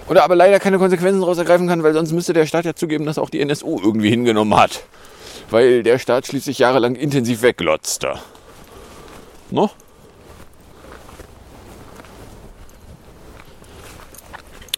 [0.07, 3.05] oder aber leider keine Konsequenzen daraus ergreifen kann, weil sonst müsste der Staat ja zugeben,
[3.05, 4.83] dass auch die NSU irgendwie hingenommen hat.
[5.49, 8.15] Weil der Staat schließlich jahrelang intensiv wegglotzte.
[9.51, 9.69] No?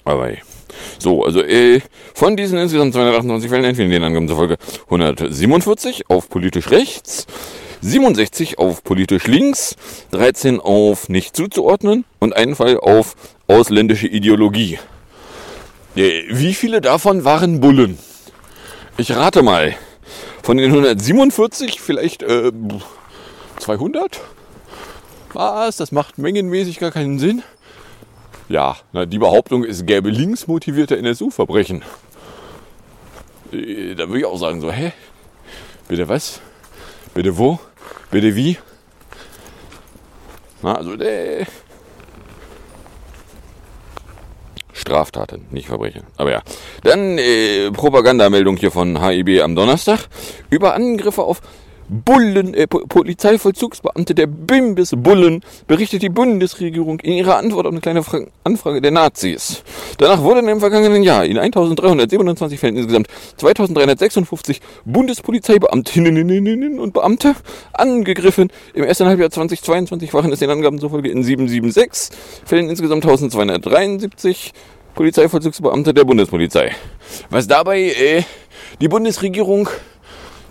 [0.03, 0.31] Aber
[0.99, 1.81] so, also äh,
[2.13, 7.25] von diesen insgesamt 228 Fällen entfielen den Angaben zufolge 147 auf politisch rechts,
[7.83, 9.75] 67 auf politisch links,
[10.11, 13.15] 13 auf nicht zuzuordnen und einen Fall auf
[13.47, 14.79] ausländische Ideologie.
[15.95, 17.99] Äh, wie viele davon waren Bullen?
[18.95, 19.75] Ich rate mal.
[20.43, 22.53] Von den 147 vielleicht äh,
[23.59, 24.21] 200?
[25.33, 25.75] Was?
[25.75, 27.43] Das macht mengenmäßig gar keinen Sinn.
[28.47, 31.83] Ja, na, die Behauptung, es gäbe linksmotivierte NSU-Verbrechen.
[33.51, 34.93] Äh, da würde ich auch sagen, so, hä?
[35.89, 36.39] Bitte was?
[37.13, 37.59] Bitte wo?
[38.11, 38.57] Bitte wie?
[40.61, 41.45] Na, also, äh,
[44.73, 46.03] Straftaten, nicht Verbrechen.
[46.17, 46.41] Aber ja.
[46.83, 50.07] Dann äh, Propagandameldung hier von HIB am Donnerstag
[50.49, 51.41] über Angriffe auf
[51.93, 58.21] Bullen, äh, Polizeivollzugsbeamte der Bimbis-Bullen berichtet die Bundesregierung in ihrer Antwort auf eine kleine Fra
[58.43, 59.63] Anfrage der Nazis.
[59.99, 67.35] Danach wurden im vergangenen Jahr in 1327 Fällen insgesamt 2356 Bundespolizeibeamtinnen und Beamte
[67.73, 68.49] angegriffen.
[68.73, 74.51] Im ersten Halbjahr 2022 waren es den Angaben zufolge in 776 Fällen insgesamt 1273
[74.95, 76.71] Polizeivollzugsbeamte der Bundespolizei.
[77.29, 78.23] Was dabei äh,
[78.81, 79.69] die Bundesregierung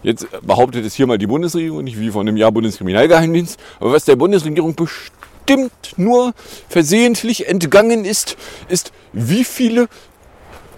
[0.03, 4.05] Jetzt behauptet es hier mal die Bundesregierung, nicht wie von einem Jahr Bundeskriminalgeheimdienst, aber was
[4.05, 6.33] der Bundesregierung bestimmt nur
[6.69, 8.37] versehentlich entgangen ist,
[8.69, 9.88] ist, wie viele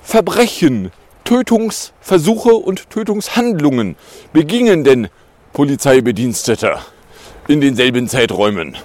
[0.03, 0.93] Verbrechen,
[1.25, 3.97] Tötungsversuche und Tötungshandlungen
[4.35, 5.09] begingen denn
[5.55, 6.79] Polizeibedienstete
[7.49, 8.77] in denselben Zeiträumen?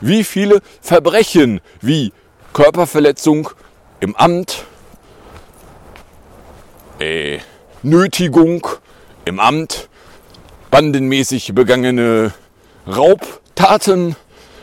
[0.00, 2.12] Wie viele Verbrechen wie
[2.52, 3.50] Körperverletzung
[4.00, 4.64] im Amt,
[6.98, 7.38] äh,
[7.82, 8.66] Nötigung,
[9.26, 9.88] im Amt
[10.70, 12.32] bandenmäßig begangene
[12.86, 14.16] Raubtaten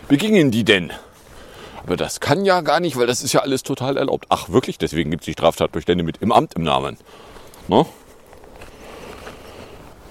[0.08, 0.92] begingen die denn?
[1.86, 4.26] Aber das kann ja gar nicht, weil das ist ja alles total erlaubt.
[4.30, 4.78] Ach, wirklich?
[4.78, 6.98] Deswegen gibt es die Straftatbestände mit im Amt im Namen.
[7.68, 7.86] Ne?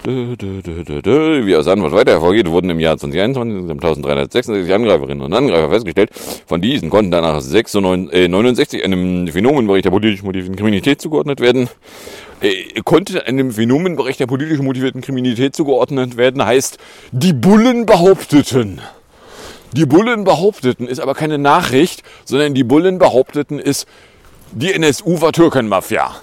[0.05, 6.11] Wie aus Antwort weiter hervorgeht, wurden im Jahr 2021 1366 Angreiferinnen und Angreifer festgestellt.
[6.47, 11.69] Von diesen konnten danach 69, äh, 69 einem Phänomenbereich der politisch motivierten Kriminalität zugeordnet werden.
[12.43, 16.79] Äh, konnte einem Phänomenbereich der politisch motivierten Kriminalität zugeordnet werden, heißt,
[17.13, 18.81] die Bullen behaupteten.
[19.73, 23.87] Die Bullen behaupteten ist aber keine Nachricht, sondern die Bullen behaupteten ist,
[24.51, 26.15] die NSU war Türkenmafia.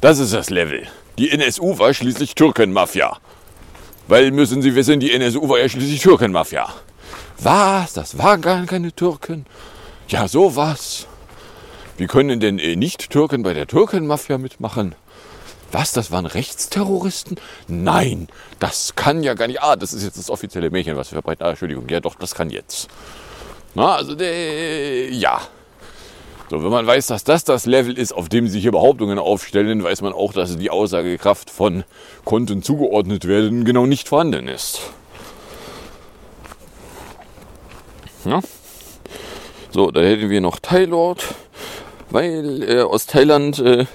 [0.00, 0.88] Das ist das Level.
[1.18, 3.18] Die NSU war schließlich Türkenmafia.
[4.08, 6.68] Weil müssen Sie wissen, die NSU war ja schließlich Türkenmafia.
[7.40, 7.92] Was?
[7.92, 9.46] Das waren gar keine Türken?
[10.08, 11.06] Ja, sowas.
[11.96, 14.94] Wie können denn äh, Nicht-Türken bei der Türkenmafia mitmachen?
[15.70, 15.92] Was?
[15.92, 17.36] Das waren Rechtsterroristen?
[17.68, 18.28] Nein,
[18.58, 19.62] das kann ja gar nicht.
[19.62, 21.44] Ah, das ist jetzt das offizielle Märchen, was wir verbreiten.
[21.44, 22.88] Ah, Entschuldigung, ja doch, das kann jetzt.
[23.74, 25.40] Na, also, äh, ja.
[26.50, 29.82] So, wenn man weiß, dass das das Level ist, auf dem sich hier Behauptungen aufstellen,
[29.82, 31.84] weiß man auch, dass die Aussagekraft von
[32.24, 34.80] Konten zugeordnet werden genau nicht vorhanden ist.
[38.24, 38.40] Ja.
[39.70, 41.24] So, da hätten wir noch Thailand,
[42.14, 43.86] weil äh, aus Thailand äh,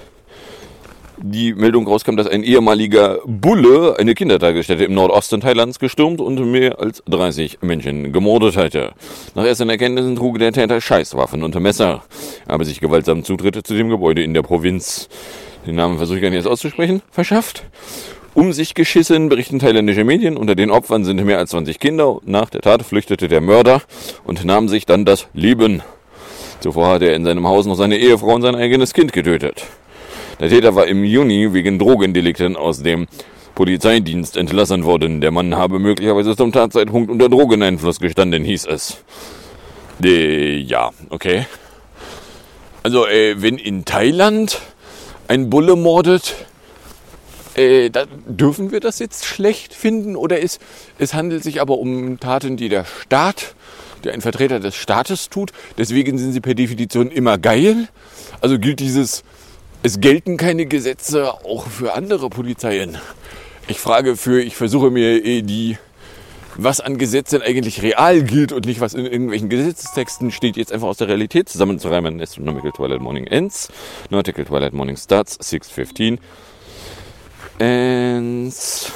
[1.16, 6.78] die Meldung rauskam, dass ein ehemaliger Bulle eine Kindertagesstätte im Nordosten Thailands gestürmt und mehr
[6.78, 8.92] als 30 Menschen gemordet hatte.
[9.34, 12.02] Nach ersten Erkenntnissen trug der Täter Scheißwaffen und Messer,
[12.46, 15.08] aber sich gewaltsam Zutritt zu dem Gebäude in der Provinz,
[15.66, 17.64] den Namen versuche ich gar nicht erst auszusprechen, verschafft.
[18.32, 20.36] Um sich geschissen, berichten thailändische Medien.
[20.36, 22.18] Unter den Opfern sind mehr als 20 Kinder.
[22.24, 23.82] Nach der Tat flüchtete der Mörder
[24.24, 25.82] und nahm sich dann das Leben.
[26.60, 29.64] Zuvor hatte er in seinem Haus noch seine Ehefrau und sein eigenes Kind getötet.
[30.38, 33.06] Der Täter war im Juni wegen Drogendelikten aus dem
[33.54, 35.20] Polizeidienst entlassen worden.
[35.20, 39.02] Der Mann habe möglicherweise zum Tatzeitpunkt unter Drogeneinfluss gestanden, hieß es.
[40.02, 41.46] Äh, ja, okay.
[42.82, 44.60] Also, äh, wenn in Thailand
[45.28, 46.34] ein Bulle mordet,
[47.54, 50.60] äh, da dürfen wir das jetzt schlecht finden oder ist,
[50.98, 53.54] es handelt sich aber um Taten, die der Staat,
[54.04, 55.52] der ein Vertreter des Staates tut.
[55.78, 57.88] Deswegen sind sie per Definition immer geil.
[58.40, 59.22] Also gilt dieses
[59.82, 62.98] es gelten keine Gesetze auch für andere Polizeien.
[63.66, 65.78] Ich frage für, ich versuche mir eh die,
[66.56, 70.88] was an Gesetzen eigentlich real gilt und nicht was in irgendwelchen Gesetzestexten steht, jetzt einfach
[70.88, 72.20] aus der Realität zusammenzureimen.
[72.20, 73.68] Astronomical Twilight Morning ends,
[74.10, 76.18] Nautical Twilight Morning starts, 6.15.
[77.58, 78.92] Ends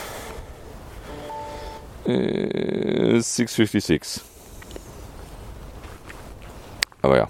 [2.04, 4.20] äh, 6.56.
[7.04, 7.28] Aber ja.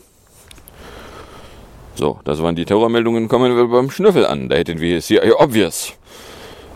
[1.96, 3.26] So, das waren die Terrormeldungen.
[3.26, 4.48] Kommen wir beim Schnüffel an.
[4.48, 5.94] Da hätten wir CIA Obvious.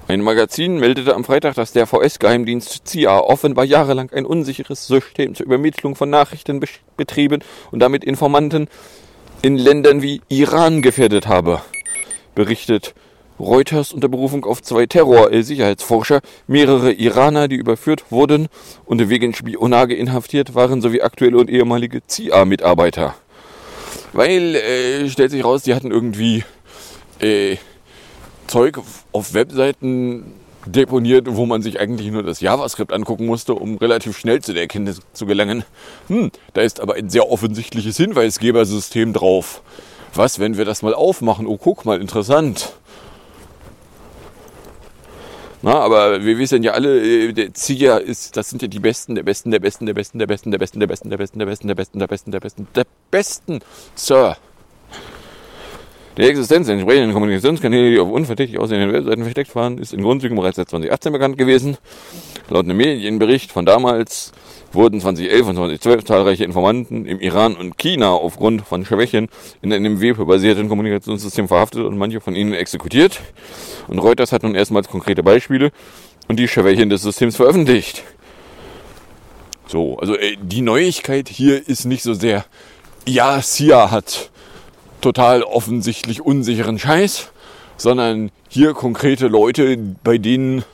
[0.09, 5.47] Ein Magazin meldete am Freitag, dass der VS-Geheimdienst CIA offenbar jahrelang ein unsicheres System zur
[5.47, 6.61] Übermittlung von Nachrichten
[6.97, 8.69] betrieben und damit Informanten
[9.43, 11.61] in Ländern wie Iran gefährdet habe.
[12.35, 12.95] Berichtet
[13.39, 18.49] Reuters unter Berufung auf zwei Terror-Sicherheitsforscher, mehrere Iraner, die überführt wurden
[18.85, 23.15] und wegen Spionage inhaftiert waren, sowie aktuelle und ehemalige CIA-Mitarbeiter.
[24.13, 26.45] Weil, äh, stellt sich raus, die hatten irgendwie
[27.21, 27.57] äh,
[28.47, 28.81] Zeug
[29.13, 30.35] auf Webseiten
[30.67, 34.63] deponiert, wo man sich eigentlich nur das JavaScript angucken musste, um relativ schnell zu der
[34.63, 35.65] Erkenntnis zu gelangen.
[36.09, 39.63] Hm, da ist aber ein sehr offensichtliches Hinweisgebersystem drauf.
[40.15, 41.47] Was, wenn wir das mal aufmachen?
[41.47, 42.73] Oh, guck mal, interessant.
[45.61, 49.25] Na, aber wir wissen ja alle, der CIA ist, das sind ja die Besten, der
[49.25, 51.69] Besten, der Besten, der Besten, der Besten, der Besten, der Besten, der Besten, der Besten,
[51.69, 53.61] der Besten, der Besten, der Besten, der Besten,
[53.97, 54.37] Sir.
[56.19, 60.37] Die Existenz der entsprechenden Kommunikationskanäle, die auf unverdächtig aussehenden Webseiten versteckt waren, ist in Grundzügen
[60.37, 61.77] bereits seit 2018 bekannt gewesen.
[62.51, 64.33] Laut einem Medienbericht von damals
[64.73, 69.29] wurden 2011 und 2012 zahlreiche Informanten im Iran und China aufgrund von Schwächen
[69.63, 73.21] in einem webbasierten Kommunikationssystem verhaftet und manche von ihnen exekutiert.
[73.87, 75.71] Und Reuters hat nun erstmals konkrete Beispiele
[76.27, 78.03] und die Schwächen des Systems veröffentlicht.
[79.69, 82.45] So, also äh, die Neuigkeit hier ist nicht so sehr,
[83.07, 84.33] ja, SIA hat
[85.01, 87.31] total offensichtlich unsicheren Scheiß,
[87.77, 90.65] sondern hier konkrete Leute, bei denen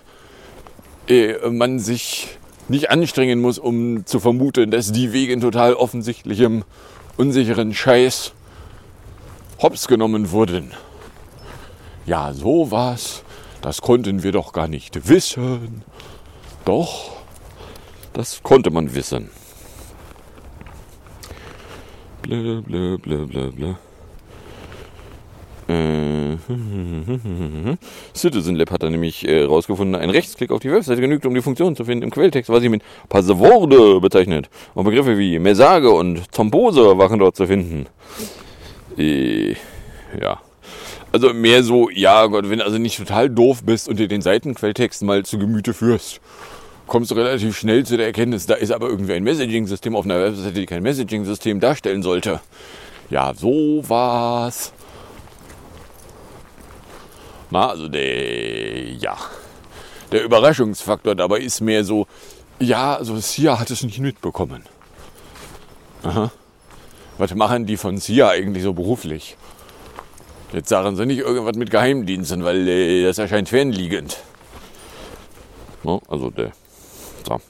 [1.08, 6.64] äh, man sich nicht anstrengen muss, um zu vermuten, dass die wegen total offensichtlichem
[7.16, 8.32] unsicheren Scheiß
[9.60, 10.72] hops genommen wurden.
[12.06, 13.22] Ja, sowas,
[13.60, 15.82] das konnten wir doch gar nicht wissen.
[16.64, 17.12] Doch,
[18.12, 19.30] das konnte man wissen.
[22.22, 23.74] Blö, blö, blö, blö, blö.
[25.68, 26.36] Äh.
[28.14, 31.42] Citizen Lab hat da nämlich äh, rausgefunden, ein Rechtsklick auf die Webseite genügt, um die
[31.42, 34.48] Funktion zu finden im Quelltext, was sie mit Passworte bezeichnet.
[34.74, 37.86] Und Begriffe wie Message und Zombose waren dort zu finden.
[38.98, 39.54] Äh,
[40.20, 40.40] ja.
[41.12, 44.20] Also mehr so, ja Gott, wenn du also nicht total doof bist und dir den
[44.20, 46.20] Seitenquelltext mal zu Gemüte führst,
[46.86, 50.20] kommst du relativ schnell zu der Erkenntnis, da ist aber irgendwie ein Messaging-System auf einer
[50.20, 52.40] Webseite, die kein Messaging-System darstellen sollte.
[53.10, 54.72] Ja, so war's.
[57.54, 59.16] Na, also der, ja,
[60.10, 62.08] der Überraschungsfaktor dabei ist mehr so,
[62.58, 64.64] ja, also Sia hat es nicht mitbekommen.
[66.02, 66.32] Aha.
[67.16, 69.36] Was machen die von Sia eigentlich so beruflich?
[70.52, 74.18] Jetzt sagen sie nicht irgendwas mit Geheimdiensten, weil äh, das erscheint fernliegend.
[75.84, 76.50] No, also der.
[77.24, 77.40] So.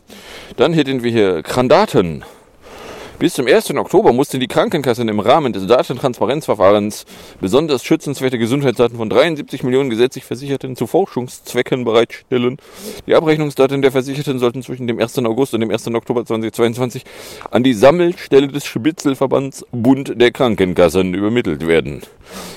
[0.59, 2.27] Dann hätten wir hier Krandaten.
[3.21, 3.71] Bis zum 1.
[3.77, 7.05] Oktober mussten die Krankenkassen im Rahmen des Datentransparenzverfahrens
[7.41, 12.57] besonders schützenswerte Gesundheitsdaten von 73 Millionen gesetzlich Versicherten zu Forschungszwecken bereitstellen.
[13.07, 15.19] Die Abrechnungsdaten der Versicherten sollten zwischen dem 1.
[15.19, 15.87] August und dem 1.
[15.95, 17.05] Oktober 2022
[17.53, 22.03] an die Sammelstelle des Spitzelverbands Bund der Krankenkassen übermittelt werden.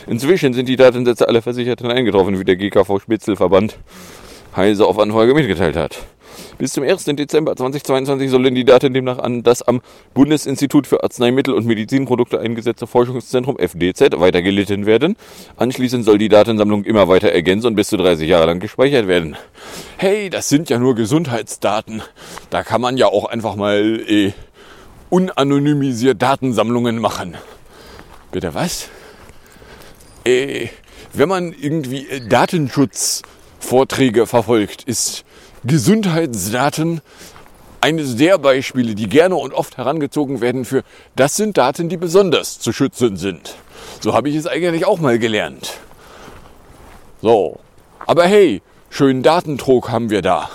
[0.08, 3.78] Inzwischen sind die Datensätze aller Versicherten eingetroffen, wie der GKV Spitzelverband
[4.56, 6.00] Heise auf Anfrage mitgeteilt hat.
[6.58, 7.06] Bis zum 1.
[7.06, 9.82] Dezember 2022 sollen die Daten demnach an das am
[10.13, 15.15] Bundesinstitut für Arzneimittel und Medizinprodukte eingesetzte Forschungszentrum FDZ weitergelitten werden.
[15.56, 19.38] Anschließend soll die Datensammlung immer weiter ergänzt und bis zu 30 Jahre lang gespeichert werden.
[19.97, 22.02] Hey, das sind ja nur Gesundheitsdaten.
[22.50, 24.34] Da kann man ja auch einfach mal äh,
[25.10, 27.38] unanonymisiert Datensammlungen machen.
[28.32, 28.89] Bitte was?
[30.26, 30.67] Äh,
[31.13, 35.23] wenn man irgendwie äh, Datenschutzvorträge verfolgt, ist
[35.63, 37.02] Gesundheitsdaten
[37.82, 40.84] eines der Beispiele, die gerne und oft herangezogen werden für,
[41.15, 43.56] das sind Daten, die besonders zu schützen sind.
[44.02, 45.74] So habe ich es eigentlich auch mal gelernt.
[47.22, 47.60] So,
[48.06, 50.50] aber hey, schönen Datentrog haben wir da.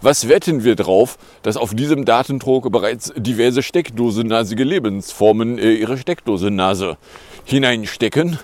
[0.00, 6.98] Was wetten wir drauf, dass auf diesem Datentrog bereits diverse steckdosennasige Lebensformen äh, ihre Steckdosennase
[7.44, 8.38] hineinstecken?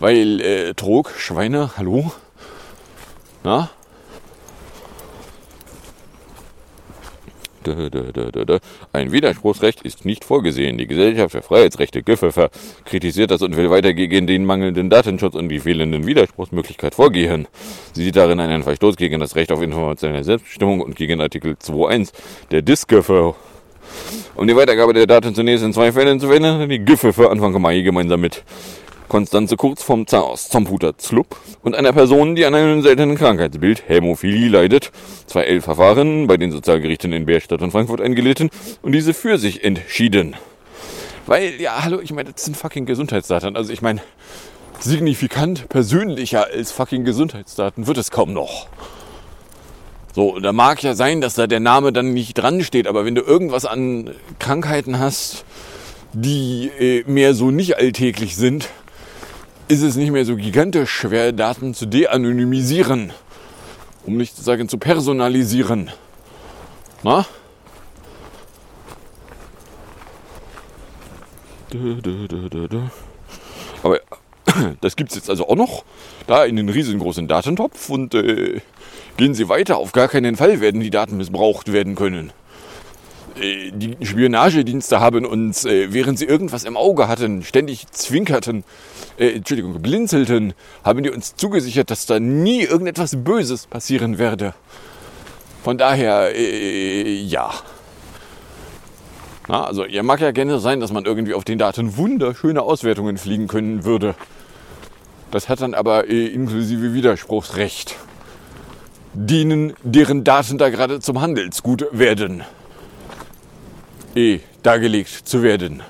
[0.00, 2.12] Weil äh, Trog, Schweine, hallo?
[3.42, 3.70] Na?
[8.92, 10.78] Ein Widerspruchsrecht ist nicht vorgesehen.
[10.78, 12.50] Die Gesellschaft für Freiheitsrechte GFFR
[12.84, 17.46] kritisiert das und will weiter gegen den mangelnden Datenschutz und die fehlenden Widerspruchsmöglichkeit vorgehen.
[17.92, 22.12] Sie sieht darin einen Verstoß gegen das Recht auf informationelle Selbstbestimmung und gegen Artikel 2.1
[22.50, 23.34] der DISGFR.
[24.34, 27.80] Um die Weitergabe der Daten zunächst in zwei Fällen zu verhindern, die GFFR Anfang Mai
[27.82, 28.42] gemeinsam mit
[29.14, 34.48] Konstanze Kurz vom Zaos Zomputer Zlupp und einer Person, die an einem seltenen Krankheitsbild Hämophilie
[34.48, 34.90] leidet,
[35.28, 38.50] zwei L-Verfahren bei den Sozialgerichten in Bärstadt und Frankfurt eingelitten
[38.82, 40.34] und diese für sich entschieden.
[41.26, 43.54] Weil, ja, hallo, ich meine, das sind fucking Gesundheitsdaten.
[43.54, 44.02] Also ich meine,
[44.80, 48.66] signifikant persönlicher als fucking Gesundheitsdaten wird es kaum noch.
[50.12, 53.14] So, da mag ja sein, dass da der Name dann nicht dran steht, aber wenn
[53.14, 55.44] du irgendwas an Krankheiten hast,
[56.12, 58.70] die äh, mehr so nicht alltäglich sind,
[59.68, 63.12] ist es nicht mehr so gigantisch schwer, Daten zu de-anonymisieren,
[64.04, 65.90] um nicht zu sagen zu personalisieren.
[67.02, 67.26] Na?
[73.82, 74.00] Aber
[74.80, 75.84] das gibt es jetzt also auch noch,
[76.26, 78.60] da in den riesengroßen Datentopf und äh,
[79.16, 79.78] gehen Sie weiter.
[79.78, 82.32] Auf gar keinen Fall werden die Daten missbraucht werden können.
[83.40, 88.64] Äh, die Spionagedienste haben uns, äh, während sie irgendwas im Auge hatten, ständig zwinkerten,
[89.18, 94.54] äh, Entschuldigung, blinzelten, haben die uns zugesichert, dass da nie irgendetwas Böses passieren werde.
[95.62, 97.50] Von daher, äh, ja.
[99.48, 103.18] Na, also, ja, mag ja gerne sein, dass man irgendwie auf den Daten wunderschöne Auswertungen
[103.18, 104.14] fliegen können würde.
[105.30, 107.96] Das hat dann aber äh, inklusive Widerspruchsrecht.
[109.12, 112.44] Denen, deren Daten da gerade zum Handelsgut werden
[114.16, 115.82] eh dargelegt zu werden.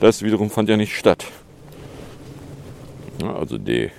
[0.00, 1.26] Das wiederum fand ja nicht statt.
[3.22, 3.90] Also D.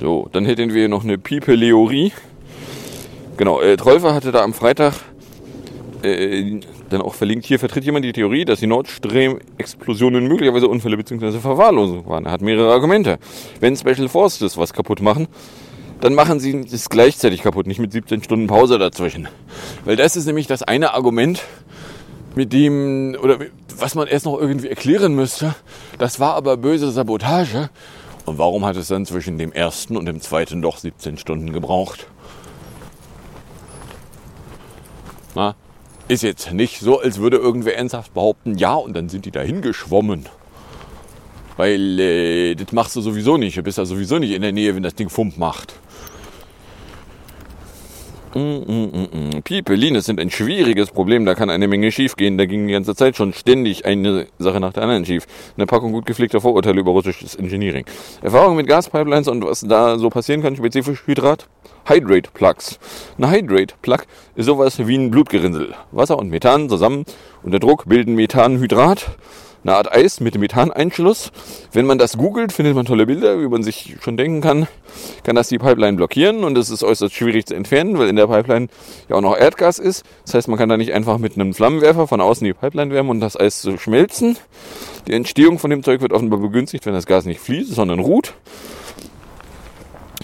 [0.00, 2.12] So, dann hätten wir noch eine Pipeleorie.
[3.36, 4.94] Genau, äh, Trolfer hatte da am Freitag
[6.02, 6.60] äh,
[6.90, 11.38] dann auch verlinkt, hier vertritt jemand die Theorie, dass die Nord Stream-Explosionen möglicherweise Unfälle bzw.
[11.38, 12.26] Verwahrlosung waren.
[12.26, 13.18] Er hat mehrere Argumente.
[13.60, 15.26] Wenn Special Forces was kaputt machen,
[16.00, 19.28] dann machen sie es gleichzeitig kaputt, nicht mit 17 Stunden Pause dazwischen.
[19.84, 21.42] Weil das ist nämlich das eine Argument,
[22.34, 23.38] mit dem, oder
[23.76, 25.54] was man erst noch irgendwie erklären müsste.
[25.98, 27.70] Das war aber böse Sabotage.
[28.26, 32.06] Und warum hat es dann zwischen dem ersten und dem zweiten doch 17 Stunden gebraucht?
[35.34, 35.54] Na,
[36.08, 39.62] ist jetzt nicht so, als würde irgendwer ernsthaft behaupten, ja, und dann sind die dahin
[39.62, 40.26] geschwommen.
[41.56, 43.56] Weil äh, das machst du sowieso nicht.
[43.56, 45.74] Du bist ja sowieso nicht in der Nähe, wenn das Ding Fump macht.
[48.34, 49.42] Mm, mm, mm.
[49.44, 52.36] Piepelines sind ein schwieriges Problem, da kann eine Menge schiefgehen.
[52.36, 55.26] Da ging die ganze Zeit schon ständig eine Sache nach der anderen schief.
[55.56, 57.84] Eine Packung gut gepflegter Vorurteile über russisches Engineering.
[58.22, 61.46] Erfahrung mit Gaspipelines und was da so passieren kann, spezifisch Hydrat.
[61.86, 62.78] Hydrate Plugs.
[63.18, 63.98] Ein Hydrate Plug
[64.34, 65.74] ist sowas wie ein Blutgerinnsel.
[65.92, 67.04] Wasser und Methan zusammen
[67.42, 69.16] unter Druck bilden Methanhydrat
[69.64, 71.32] eine Art Eis mit Methaneinschluss.
[71.72, 74.68] Wenn man das googelt, findet man tolle Bilder, wie man sich schon denken kann,
[75.24, 78.26] kann das die Pipeline blockieren und es ist äußerst schwierig zu entfernen, weil in der
[78.26, 78.68] Pipeline
[79.08, 80.04] ja auch noch Erdgas ist.
[80.24, 83.10] Das heißt, man kann da nicht einfach mit einem Flammenwerfer von außen die Pipeline wärmen
[83.10, 84.36] und das Eis zu schmelzen.
[85.08, 88.34] Die Entstehung von dem Zeug wird offenbar begünstigt, wenn das Gas nicht fließt, sondern ruht.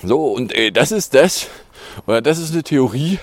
[0.03, 1.49] So, und äh, das ist das,
[2.07, 3.18] oder das ist eine Theorie,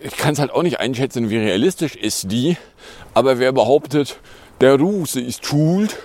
[0.00, 2.56] ich kann es halt auch nicht einschätzen, wie realistisch ist die,
[3.14, 4.18] aber wer behauptet,
[4.60, 5.96] der Russe ist schuld,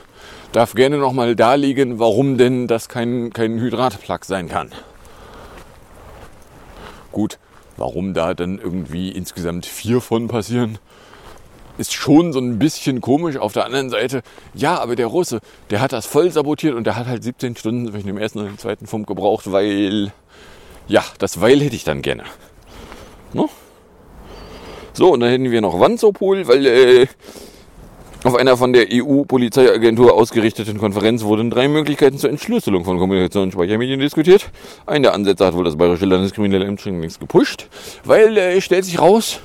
[0.51, 4.71] darf gerne nochmal darlegen, warum denn das kein, kein Hydratplug sein kann.
[7.11, 7.39] Gut,
[7.77, 10.77] warum da dann irgendwie insgesamt vier von passieren,
[11.77, 13.37] ist schon so ein bisschen komisch.
[13.37, 14.21] Auf der anderen Seite,
[14.53, 15.39] ja, aber der Russe,
[15.69, 18.45] der hat das voll sabotiert und der hat halt 17 Stunden zwischen dem ersten und
[18.45, 20.11] dem zweiten Funk gebraucht, weil,
[20.87, 22.23] ja, das Weil hätte ich dann gerne.
[23.33, 23.49] No?
[24.93, 27.07] So, und dann hätten wir noch Wanzopol, weil äh,
[28.23, 33.51] auf einer von der EU-Polizeiagentur ausgerichteten Konferenz wurden drei Möglichkeiten zur Entschlüsselung von Kommunikations- und
[33.53, 34.51] Speichermedien diskutiert.
[34.85, 37.67] Einer der Ansätze hat wohl das Bayerische Landeskriminelle Amt schon längst gepusht,
[38.03, 39.39] weil äh, stellt sich raus,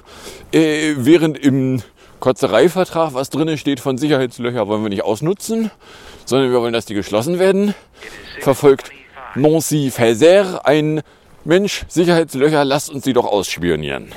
[0.53, 1.83] äh, während im
[2.21, 5.71] Kotzereivertrag was drin steht von Sicherheitslöcher wollen wir nicht ausnutzen,
[6.25, 7.75] sondern wir wollen, dass die geschlossen werden,
[8.41, 8.91] verfolgt
[9.35, 11.03] Nancy Fazer ein
[11.45, 14.13] Mensch, Sicherheitslöcher, lasst uns die doch ausspionieren.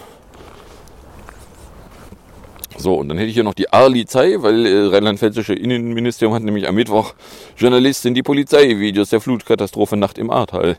[2.80, 6.66] So, und dann hätte ich hier noch die Arlizei, weil äh, Rheinland-Pfälzische Innenministerium hat nämlich
[6.66, 7.14] am Mittwoch
[7.58, 10.78] Journalistin die Polizeivideos der Flutkatastrophe Nacht im Ahrtal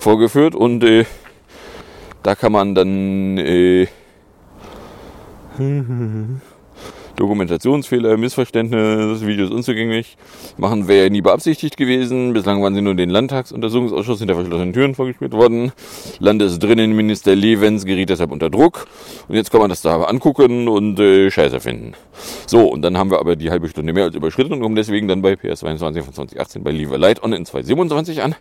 [0.00, 1.04] vorgeführt und äh,
[2.24, 3.86] da kann man dann äh,
[7.16, 10.16] Dokumentationsfehler, Missverständnis, Videos unzugänglich
[10.58, 12.34] machen wäre nie beabsichtigt gewesen.
[12.34, 15.72] Bislang waren sie nur den Landtagsuntersuchungsausschuss hinter verschlossenen Türen vorgespielt worden.
[16.18, 18.86] Landesdrinnenminister Levens geriet deshalb unter Druck.
[19.28, 21.94] Und jetzt kann man das da angucken und äh, Scheiße finden.
[22.46, 25.08] So, und dann haben wir aber die halbe Stunde mehr als überschritten und kommen deswegen
[25.08, 28.34] dann bei PS22 von 2018 bei Leave Light On in 227 an.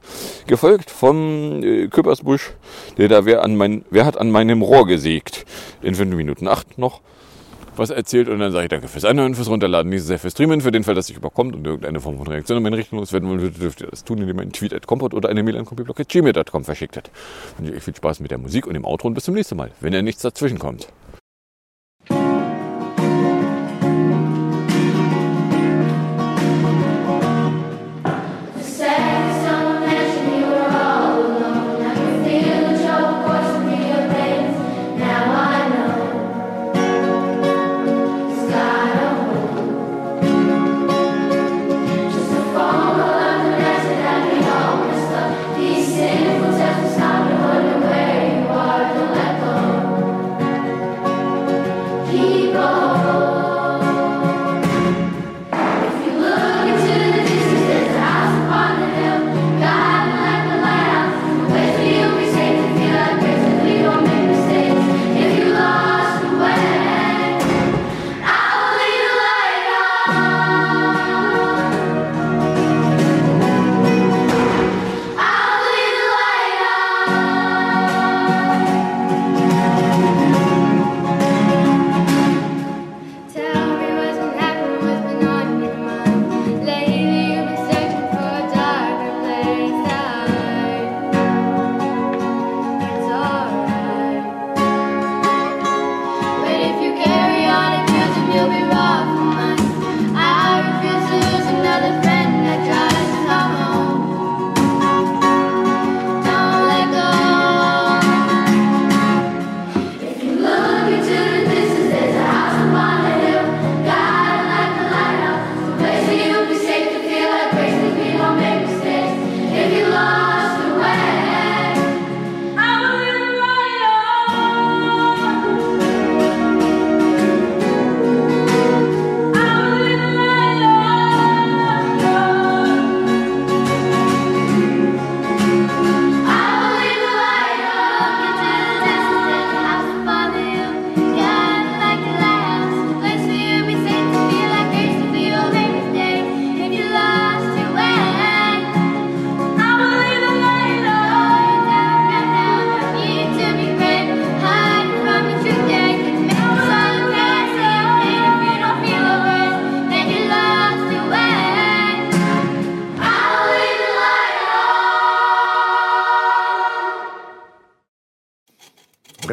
[0.47, 2.51] Gefolgt von äh, Küppersbusch,
[2.97, 5.45] der da wer, an mein, wer hat an meinem Rohr gesägt.
[5.82, 7.01] In 5 Minuten 8 noch
[7.78, 10.61] was erzählt und dann sage ich danke fürs Anhören, fürs Runterladen, dieses sehr fürs Streamen.
[10.61, 13.30] Für den Fall, dass sich überkommt und irgendeine Form von Reaktion in meine Richtung loswerden
[13.30, 15.65] wollt, dürft ihr das tun, indem ihr einen Tweet at Compot oder eine Mail an
[15.65, 17.11] copyblog.gmail.com verschickt.
[17.57, 19.57] Und ich euch viel Spaß mit der Musik und dem Outro und bis zum nächsten
[19.57, 20.88] Mal, wenn ihr nichts dazwischen kommt.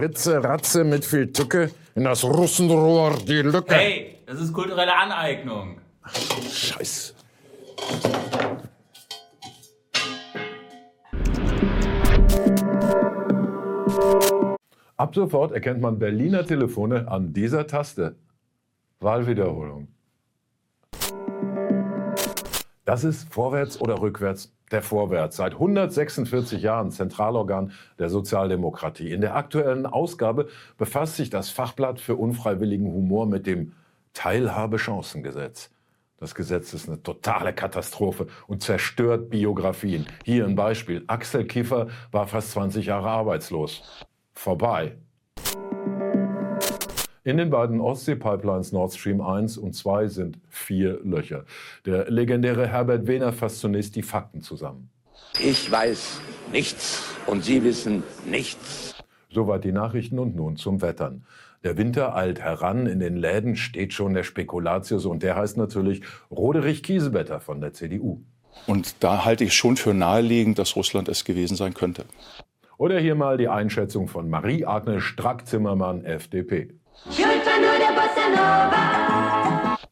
[0.03, 3.73] Ritze, Ratze mit viel Tücke, in das Russenrohr die Lücke.
[3.73, 5.79] Hey, das ist kulturelle Aneignung.
[6.51, 7.15] Scheiße.
[14.97, 18.17] Ab sofort erkennt man Berliner Telefone an dieser Taste.
[18.99, 19.87] Wahlwiederholung.
[22.85, 25.37] Das ist vorwärts oder rückwärts der Vorwärts.
[25.37, 29.13] Seit 146 Jahren Zentralorgan der Sozialdemokratie.
[29.13, 30.49] In der aktuellen Ausgabe
[30.79, 33.73] befasst sich das Fachblatt für unfreiwilligen Humor mit dem
[34.15, 35.71] Teilhabechancengesetz.
[36.19, 40.07] Das Gesetz ist eine totale Katastrophe und zerstört Biografien.
[40.25, 41.03] Hier ein Beispiel.
[41.09, 43.83] Axel Kiefer war fast 20 Jahre arbeitslos.
[44.33, 44.97] Vorbei.
[47.25, 51.45] In den beiden Ostsee-Pipelines Nord Stream 1 und 2 sind vier Löcher.
[51.87, 54.91] Der legendäre Herbert Wehner fasst zunächst die Fakten zusammen.
[55.41, 56.21] Ich weiß
[56.51, 58.97] nichts und Sie wissen nichts.
[59.31, 61.25] Soweit die Nachrichten und nun zum Wettern.
[61.63, 66.03] Der Winter eilt heran, in den Läden steht schon der Spekulatius und der heißt natürlich
[66.29, 68.21] Roderich Kiesewetter von der CDU.
[68.67, 72.05] Und da halte ich schon für naheliegend, dass Russland es gewesen sein könnte.
[72.79, 76.75] Oder hier mal die Einschätzung von Marie-Agnes Strack-Zimmermann, FDP.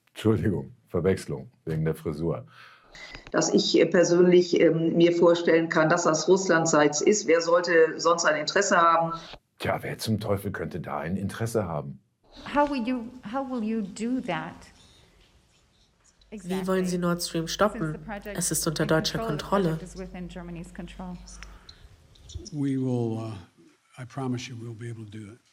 [0.09, 2.47] Entschuldigung, Verwechslung wegen der Frisur.
[3.31, 7.27] Dass ich persönlich ähm, mir vorstellen kann, dass das russlandseits ist.
[7.27, 9.13] Wer sollte sonst ein Interesse haben?
[9.59, 12.01] Tja, wer zum Teufel könnte da ein Interesse haben?
[12.55, 14.55] How will you, how will you do that?
[16.31, 17.99] Wie wollen Sie Nord Stream stoppen?
[18.35, 19.79] Es ist unter deutscher Kontrolle.
[22.53, 23.33] We will, uh,
[23.99, 25.50] I promise you, we'll be able to do it.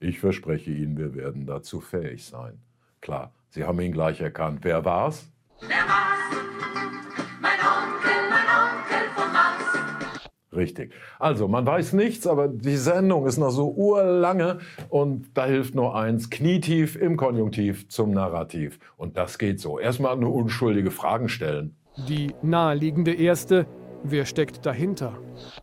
[0.00, 2.60] Ich verspreche Ihnen, wir werden dazu fähig sein.
[3.00, 4.60] Klar, Sie haben ihn gleich erkannt.
[4.62, 5.28] Wer war's?
[5.60, 6.42] Wer war's?
[7.40, 10.28] Mein Onkel, mein Onkel vom Mars.
[10.54, 10.94] Richtig.
[11.18, 14.58] Also, man weiß nichts, aber die Sendung ist noch so urlange
[14.88, 18.78] und da hilft nur eins, knietief im Konjunktiv zum Narrativ.
[18.96, 19.78] Und das geht so.
[19.78, 21.76] Erstmal nur unschuldige Fragen stellen.
[22.08, 23.66] Die naheliegende erste,
[24.04, 25.18] wer steckt dahinter?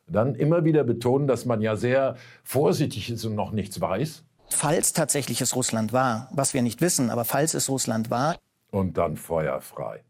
[0.08, 4.24] Dann immer wieder betonen, dass man ja sehr vorsichtig ist und noch nichts weiß.
[4.50, 8.38] Falls tatsächlich es Russland war, was wir nicht wissen, aber falls es Russland war.
[8.72, 10.04] Und dann feuerfrei.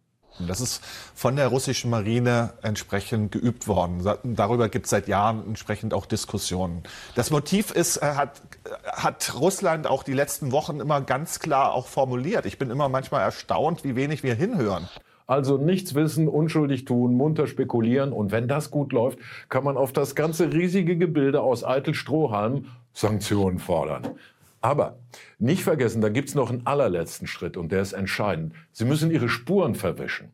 [0.48, 0.82] Das ist
[1.16, 4.08] von der russischen Marine entsprechend geübt worden.
[4.24, 6.84] Darüber gibt es seit Jahren entsprechend auch Diskussionen.
[7.16, 8.42] Das Motiv ist, äh, hat,
[8.86, 12.46] hat Russland auch die letzten Wochen immer ganz klar auch formuliert.
[12.46, 14.88] Ich bin immer manchmal erstaunt, wie wenig wir hinhören.
[15.30, 19.94] Also nichts wissen, unschuldig tun, munter spekulieren und wenn das gut läuft, kann man auf
[19.94, 24.16] das ganze riesige Gebilde aus eitel Strohhalmen Sanktionen fordern.
[24.60, 24.98] Aber
[25.38, 28.56] nicht vergessen, da gibt's noch einen allerletzten Schritt und der ist entscheidend.
[28.72, 30.32] Sie müssen Ihre Spuren verwischen.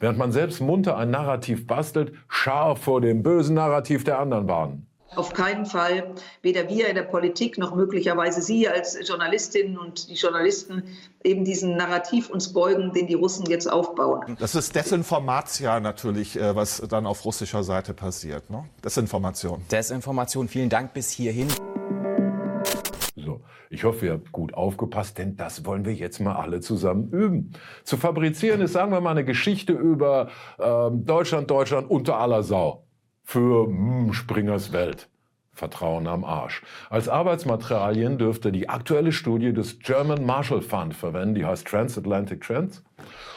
[0.00, 4.87] Während man selbst munter ein Narrativ bastelt, scharf vor dem bösen Narrativ der anderen warnen.
[5.16, 10.14] Auf keinen Fall, weder wir in der Politik noch möglicherweise Sie als Journalistinnen und die
[10.14, 10.82] Journalisten
[11.24, 14.36] eben diesen Narrativ uns beugen, den die Russen jetzt aufbauen.
[14.38, 18.50] Das ist Desinformatia natürlich, äh, was dann auf russischer Seite passiert.
[18.50, 18.64] Ne?
[18.84, 19.62] Desinformation.
[19.70, 21.48] Desinformation, vielen Dank bis hierhin.
[23.16, 23.40] So,
[23.70, 27.52] ich hoffe, ihr habt gut aufgepasst, denn das wollen wir jetzt mal alle zusammen üben.
[27.82, 30.28] Zu fabrizieren ist, sagen wir mal, eine Geschichte über
[30.58, 32.84] äh, Deutschland, Deutschland unter aller Sau
[33.28, 35.10] für hm, Springers Welt.
[35.52, 36.62] Vertrauen am Arsch.
[36.88, 42.82] Als Arbeitsmaterialien dürfte die aktuelle Studie des German Marshall Fund verwenden, die heißt Transatlantic Trends.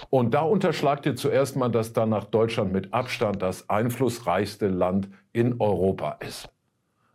[0.10, 5.10] Und da unterschlagt ihr zuerst mal, dass dann nach Deutschland mit Abstand das einflussreichste Land
[5.34, 6.48] in Europa ist.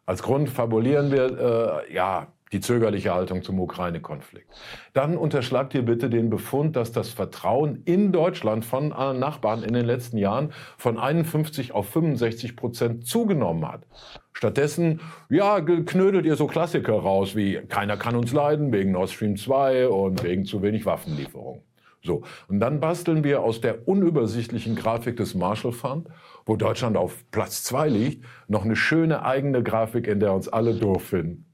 [0.05, 4.47] Als Grund fabulieren wir, äh, ja, die zögerliche Haltung zum Ukraine-Konflikt.
[4.93, 9.75] Dann unterschlagt ihr bitte den Befund, dass das Vertrauen in Deutschland von allen Nachbarn in
[9.75, 13.87] den letzten Jahren von 51 auf 65 Prozent zugenommen hat.
[14.33, 19.37] Stattdessen, ja, knödelt ihr so Klassiker raus wie keiner kann uns leiden wegen Nord Stream
[19.37, 21.63] 2 und wegen zu wenig Waffenlieferungen.
[22.03, 26.09] So, und dann basteln wir aus der unübersichtlichen Grafik des Marshall Fund,
[26.45, 30.75] wo Deutschland auf Platz 2 liegt, noch eine schöne eigene Grafik, in der uns alle
[30.75, 31.46] doof finden.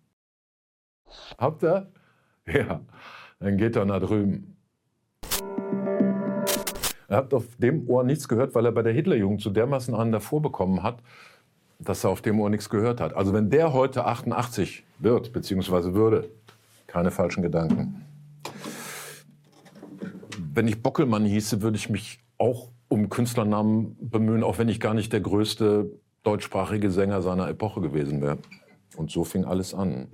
[1.38, 1.88] Habt ihr?
[2.46, 2.80] Ja,
[3.40, 4.56] dann geht er nach drüben.
[7.08, 10.12] Er hat auf dem Ohr nichts gehört, weil er bei der Hitlerjugend so dermaßen einen
[10.12, 11.02] davor bekommen hat,
[11.78, 13.14] dass er auf dem Ohr nichts gehört hat.
[13.14, 16.30] Also wenn der heute 88 wird, beziehungsweise würde,
[16.86, 18.06] keine falschen Gedanken.
[20.54, 24.94] Wenn ich Bockelmann hieße, würde ich mich auch um Künstlernamen bemühen, auch wenn ich gar
[24.94, 25.90] nicht der größte
[26.22, 28.38] deutschsprachige Sänger seiner Epoche gewesen wäre.
[28.96, 30.08] Und so fing alles an.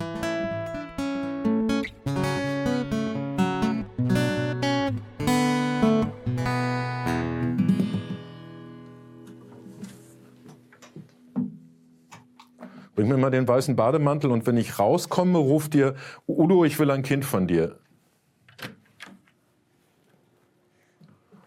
[13.19, 15.95] Mal den weißen Bademantel und wenn ich rauskomme, ruft dir,
[16.27, 17.79] Udo, ich will ein Kind von dir.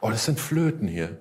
[0.00, 1.18] Oh, das sind Flöten hier.